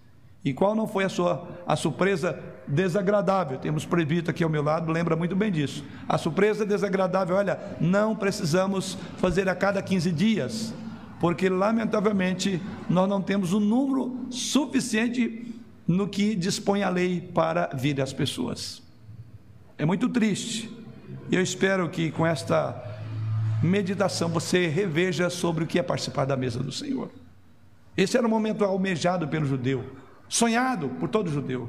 [0.44, 2.38] E qual não foi a sua a surpresa
[2.68, 3.60] desagradável?
[3.60, 5.86] Temos presbítero aqui ao meu lado, lembra muito bem disso.
[6.06, 10.74] A surpresa desagradável, olha, não precisamos fazer a cada 15 dias,
[11.22, 15.59] porque lamentavelmente nós não temos um número suficiente
[15.90, 18.80] no que dispõe a lei para vir às pessoas.
[19.76, 20.70] É muito triste.
[21.32, 22.80] Eu espero que com esta
[23.64, 27.10] meditação você reveja sobre o que é participar da mesa do Senhor.
[27.98, 29.84] Esse era o momento almejado pelo judeu,
[30.28, 31.68] sonhado por todo judeu.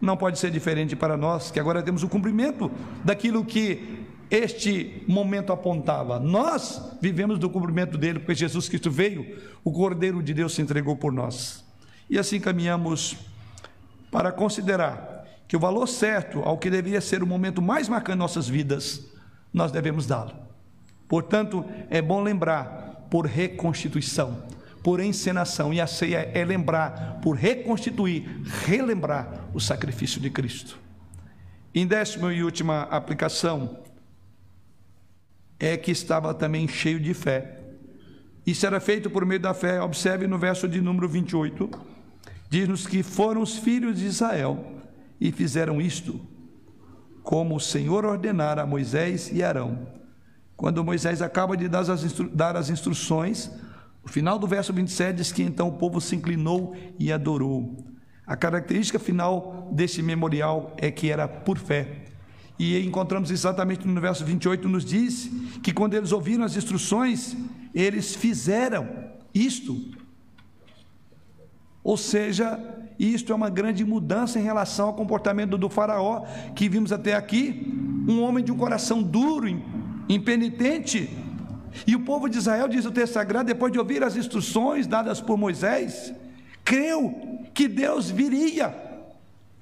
[0.00, 2.72] Não pode ser diferente para nós, que agora temos o cumprimento
[3.04, 6.18] daquilo que este momento apontava.
[6.18, 10.96] Nós vivemos do cumprimento dele, porque Jesus Cristo veio, o Cordeiro de Deus se entregou
[10.96, 11.64] por nós.
[12.08, 13.29] E assim caminhamos
[14.10, 18.18] para considerar que o valor certo ao que deveria ser o momento mais marcante de
[18.20, 19.04] nossas vidas,
[19.52, 20.32] nós devemos dá-lo.
[21.08, 24.44] Portanto, é bom lembrar por reconstituição,
[24.82, 30.78] por encenação, e a ceia é lembrar, por reconstituir, relembrar o sacrifício de Cristo.
[31.74, 33.78] Em décima e última aplicação,
[35.60, 37.58] é que estava também cheio de fé.
[38.46, 39.80] Isso era feito por meio da fé.
[39.82, 41.70] Observe no verso de número 28,
[42.50, 44.74] diz-nos que foram os filhos de Israel
[45.20, 46.20] e fizeram isto,
[47.22, 49.86] como o Senhor ordenara a Moisés e Arão.
[50.56, 53.50] Quando Moisés acaba de dar as, instru dar as instruções,
[54.02, 57.86] o final do verso 27 diz que então o povo se inclinou e adorou.
[58.26, 62.04] A característica final desse memorial é que era por fé.
[62.58, 65.30] E encontramos exatamente no verso 28, nos diz
[65.62, 67.36] que quando eles ouviram as instruções,
[67.74, 68.86] eles fizeram
[69.32, 69.99] isto.
[71.82, 72.58] Ou seja,
[72.98, 76.24] isto é uma grande mudança em relação ao comportamento do Faraó,
[76.54, 77.72] que vimos até aqui,
[78.06, 79.48] um homem de um coração duro,
[80.08, 81.08] impenitente.
[81.86, 85.20] E o povo de Israel, diz o texto sagrado, depois de ouvir as instruções dadas
[85.20, 86.12] por Moisés,
[86.64, 88.74] creu que Deus viria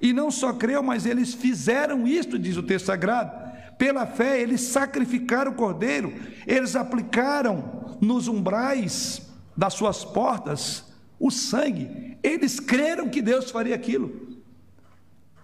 [0.01, 3.31] e não só creu, mas eles fizeram isto, diz o texto sagrado.
[3.77, 6.13] Pela fé, eles sacrificaram o cordeiro,
[6.45, 9.21] eles aplicaram nos umbrais
[9.55, 10.88] das suas portas
[11.19, 12.17] o sangue.
[12.23, 14.39] Eles creram que Deus faria aquilo.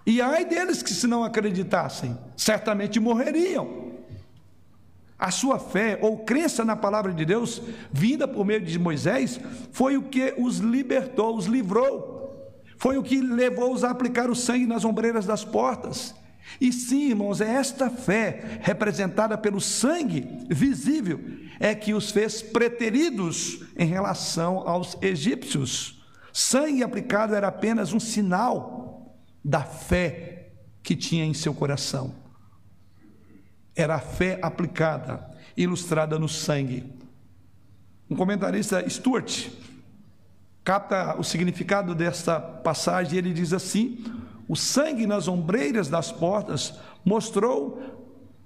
[0.06, 3.86] E ai deles que, se não acreditassem, certamente morreriam.
[5.18, 7.62] A sua fé ou crença na palavra de Deus,
[7.92, 9.40] vinda por meio de Moisés,
[9.72, 12.16] foi o que os libertou, os livrou
[12.78, 16.14] foi o que levou-os a aplicar o sangue nas ombreiras das portas.
[16.60, 21.20] E sim, irmãos, é esta fé, representada pelo sangue visível,
[21.60, 26.04] é que os fez preteridos em relação aos egípcios.
[26.32, 32.14] Sangue aplicado era apenas um sinal da fé que tinha em seu coração.
[33.76, 36.94] Era a fé aplicada, ilustrada no sangue.
[38.10, 39.50] Um comentarista, Stuart,
[40.64, 44.04] capta o significado desta passagem, ele diz assim:
[44.48, 46.74] o sangue nas ombreiras das portas
[47.04, 47.80] mostrou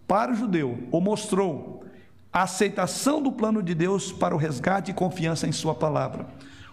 [0.08, 1.84] para o judeu, ou mostrou
[2.32, 6.28] a aceitação do plano de Deus para o resgate e confiança em Sua palavra.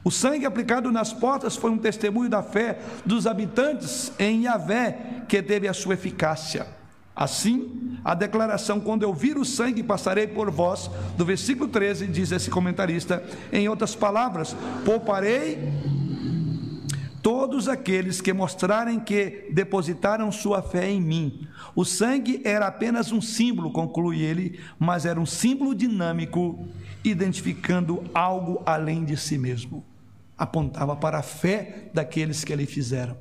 [0.06, 5.42] O sangue aplicado nas portas foi um testemunho da fé dos habitantes em Yahvé que
[5.42, 6.64] teve a sua eficácia.
[7.14, 12.30] Assim, a declaração, quando eu vir o sangue, passarei por vós, do versículo 13, diz
[12.30, 14.54] esse comentarista, em outras palavras,
[14.84, 15.58] pouparei
[17.26, 21.48] todos aqueles que mostrarem que depositaram sua fé em mim.
[21.74, 26.68] O sangue era apenas um símbolo, conclui ele, mas era um símbolo dinâmico,
[27.02, 29.84] identificando algo além de si mesmo.
[30.38, 33.18] Apontava para a fé daqueles que lhe fizeram.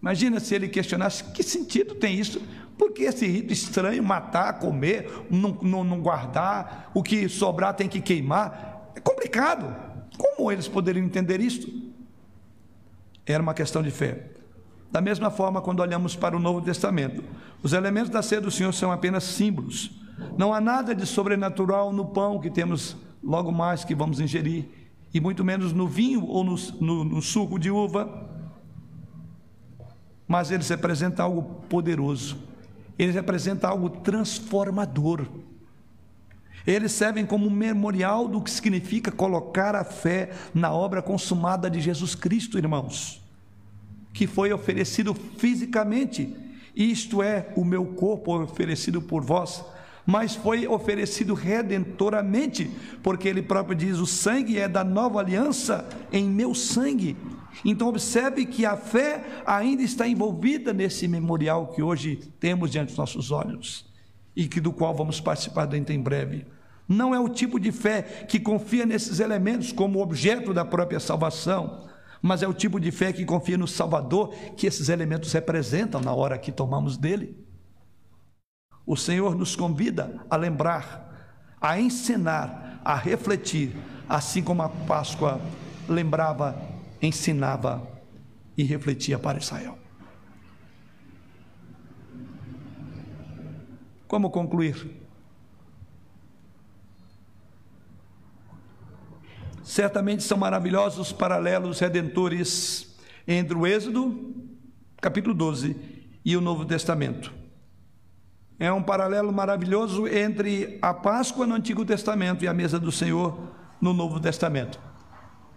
[0.00, 2.40] Imagina se ele questionasse: que sentido tem isso?
[2.78, 7.90] Por que esse rito estranho, matar, comer, não, não, não guardar, o que sobrar tem
[7.90, 8.90] que queimar?
[8.96, 9.92] É complicado.
[10.16, 11.81] Como eles poderiam entender isso?
[13.26, 14.30] Era uma questão de fé.
[14.90, 17.24] Da mesma forma, quando olhamos para o Novo Testamento,
[17.62, 19.90] os elementos da ceia do Senhor são apenas símbolos.
[20.36, 24.66] Não há nada de sobrenatural no pão que temos logo mais que vamos ingerir,
[25.14, 28.30] e muito menos no vinho ou no, no, no suco de uva
[30.32, 32.38] mas eles representam algo poderoso,
[32.98, 35.26] eles representam algo transformador.
[36.66, 42.14] Eles servem como memorial do que significa colocar a fé na obra consumada de Jesus
[42.14, 43.22] Cristo, irmãos,
[44.12, 46.36] que foi oferecido fisicamente,
[46.74, 49.64] isto é, o meu corpo oferecido por vós,
[50.06, 52.70] mas foi oferecido redentoramente,
[53.02, 57.16] porque ele próprio diz: o sangue é da nova aliança em meu sangue.
[57.64, 62.96] Então, observe que a fé ainda está envolvida nesse memorial que hoje temos diante dos
[62.96, 63.86] nossos olhos
[64.34, 66.46] e que do qual vamos participar dentro em breve.
[66.88, 71.88] Não é o tipo de fé que confia nesses elementos como objeto da própria salvação,
[72.20, 76.12] mas é o tipo de fé que confia no Salvador que esses elementos representam na
[76.12, 77.36] hora que tomamos dele.
[78.84, 83.74] O Senhor nos convida a lembrar, a ensinar, a refletir,
[84.08, 85.40] assim como a Páscoa
[85.88, 86.72] lembrava
[87.02, 87.86] ensinava
[88.56, 89.76] e refletia para Israel.
[94.06, 95.01] Como concluir?
[99.62, 102.96] Certamente são maravilhosos os paralelos redentores
[103.26, 104.34] entre o Êxodo,
[105.00, 105.76] capítulo 12,
[106.24, 107.32] e o Novo Testamento.
[108.58, 113.52] É um paralelo maravilhoso entre a Páscoa no Antigo Testamento e a mesa do Senhor
[113.80, 114.78] no Novo Testamento.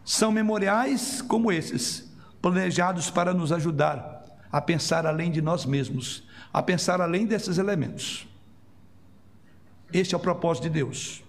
[0.03, 6.61] São memoriais como esses, planejados para nos ajudar a pensar além de nós mesmos, a
[6.61, 8.27] pensar além desses elementos.
[9.91, 11.24] Este é o propósito de Deus.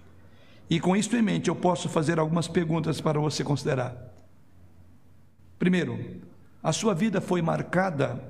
[0.68, 3.96] E com isso em mente, eu posso fazer algumas perguntas para você considerar.
[5.58, 6.20] Primeiro,
[6.62, 8.22] a sua vida foi marcada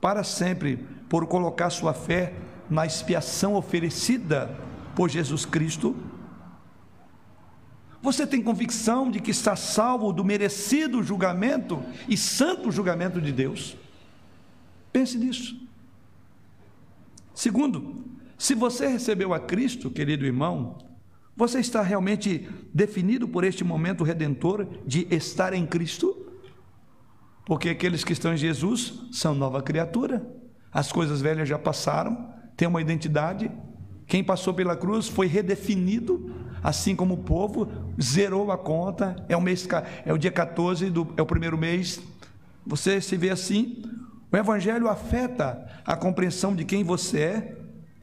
[0.00, 0.76] para sempre
[1.08, 2.34] por colocar sua fé
[2.68, 4.56] na expiação oferecida
[4.94, 5.94] por Jesus Cristo?
[8.02, 13.76] Você tem convicção de que está salvo do merecido julgamento e santo julgamento de Deus?
[14.92, 15.60] Pense nisso.
[17.34, 18.04] Segundo,
[18.38, 20.78] se você recebeu a Cristo, querido irmão,
[21.36, 26.26] você está realmente definido por este momento redentor de estar em Cristo?
[27.44, 30.26] Porque aqueles que estão em Jesus são nova criatura.
[30.72, 33.50] As coisas velhas já passaram, tem uma identidade.
[34.06, 37.68] Quem passou pela cruz foi redefinido, assim como o povo
[38.00, 39.14] zerou a conta.
[39.28, 39.68] É o mês
[40.06, 42.00] é o dia 14 do é o primeiro mês.
[42.66, 43.82] Você se vê assim?
[44.32, 47.56] O evangelho afeta a compreensão de quem você é,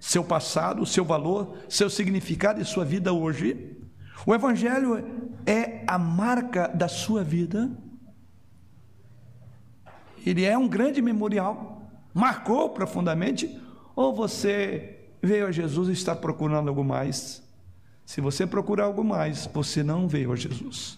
[0.03, 3.77] seu passado, seu valor, seu significado e sua vida hoje.
[4.25, 5.01] O evangelho
[5.45, 7.71] é a marca da sua vida.
[10.25, 13.57] Ele é um grande memorial, marcou profundamente
[13.95, 17.41] ou você veio a Jesus e está procurando algo mais?
[18.05, 20.97] Se você procurar algo mais, você não veio a Jesus.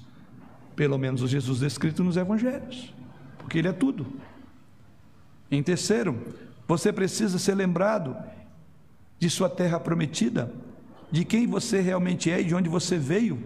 [0.76, 2.92] Pelo menos o Jesus descrito nos evangelhos,
[3.38, 4.08] porque ele é tudo.
[5.52, 6.20] Em terceiro,
[6.68, 8.18] você precisa ser lembrado
[9.20, 10.52] de sua terra prometida,
[11.12, 13.42] de quem você realmente é e de onde você veio,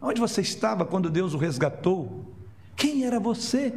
[0.00, 2.34] onde você estava quando Deus o resgatou.
[2.76, 3.74] Quem era você?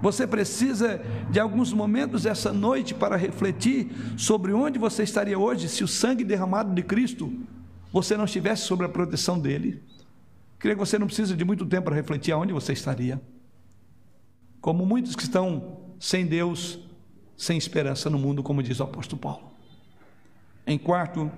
[0.00, 5.84] Você precisa de alguns momentos essa noite para refletir sobre onde você estaria hoje se
[5.84, 7.32] o sangue derramado de Cristo
[7.92, 9.80] você não estivesse sob a proteção dele.
[10.58, 13.20] Creio que você não precisa de muito tempo para refletir aonde você estaria.
[14.60, 16.80] Como muitos que estão sem Deus,
[17.36, 19.51] sem esperança no mundo, como diz o apóstolo Paulo.
[20.66, 21.30] Em quarto,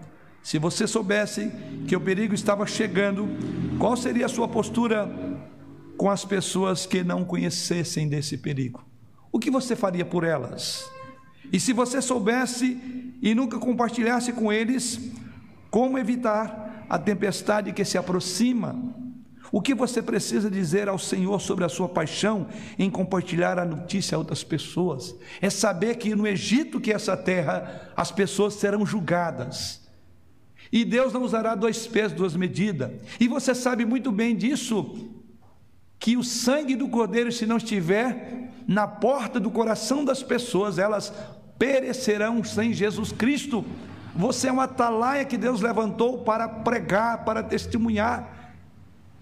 [0.43, 1.51] se você soubesse
[1.89, 3.29] que o perigo estava chegando,
[3.79, 5.11] qual seria a sua postura
[5.97, 8.85] com as pessoas que não conhecessem desse perigo?
[9.33, 10.85] O que você faria por elas?
[11.53, 12.79] E se você soubesse
[13.23, 15.13] e nunca compartilhasse com eles,
[15.71, 19.04] como evitar a tempestade que se aproxima?
[19.55, 24.17] O que você precisa dizer ao Senhor sobre a sua paixão em compartilhar a notícia
[24.17, 25.15] a outras pessoas?
[25.41, 29.81] É saber que no Egito, que é essa terra, as pessoas serão julgadas.
[30.73, 32.91] E Deus não usará dois pesos, duas medidas.
[33.21, 35.09] E você sabe muito bem disso,
[36.01, 41.15] que o sangue do cordeiro, se não estiver na porta do coração das pessoas, elas
[41.57, 43.65] perecerão sem Jesus Cristo.
[44.17, 48.43] Você é uma atalaia que Deus levantou para pregar, para testemunhar.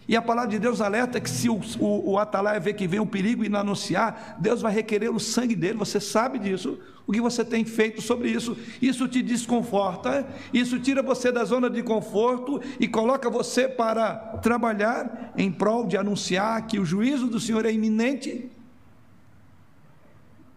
[0.08, 2.98] E a palavra de Deus alerta que se o, o, o atalaia vê que vem
[2.98, 6.78] um perigo e não anunciar, Deus vai requerer o sangue dele, você sabe disso.
[7.06, 8.56] O que você tem feito sobre isso?
[8.80, 15.32] Isso te desconforta, isso tira você da zona de conforto e coloca você para trabalhar
[15.36, 18.50] em prol de anunciar que o juízo do Senhor é iminente.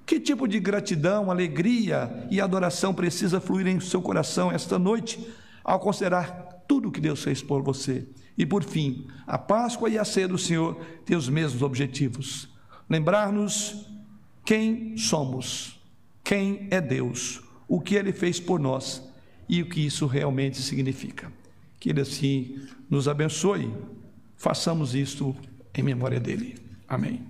[0.05, 5.27] Que tipo de gratidão, alegria e adoração precisa fluir em seu coração esta noite
[5.63, 8.07] ao considerar tudo que Deus fez por você?
[8.37, 10.75] E por fim, a Páscoa e a ceia do Senhor
[11.05, 12.49] têm os mesmos objetivos:
[12.89, 13.85] lembrar-nos
[14.43, 15.79] quem somos,
[16.23, 19.01] quem é Deus, o que Ele fez por nós
[19.47, 21.31] e o que isso realmente significa.
[21.79, 22.59] Que Ele assim
[22.89, 23.71] nos abençoe.
[24.37, 25.35] Façamos isto
[25.73, 26.55] em memória dele.
[26.87, 27.21] Amém.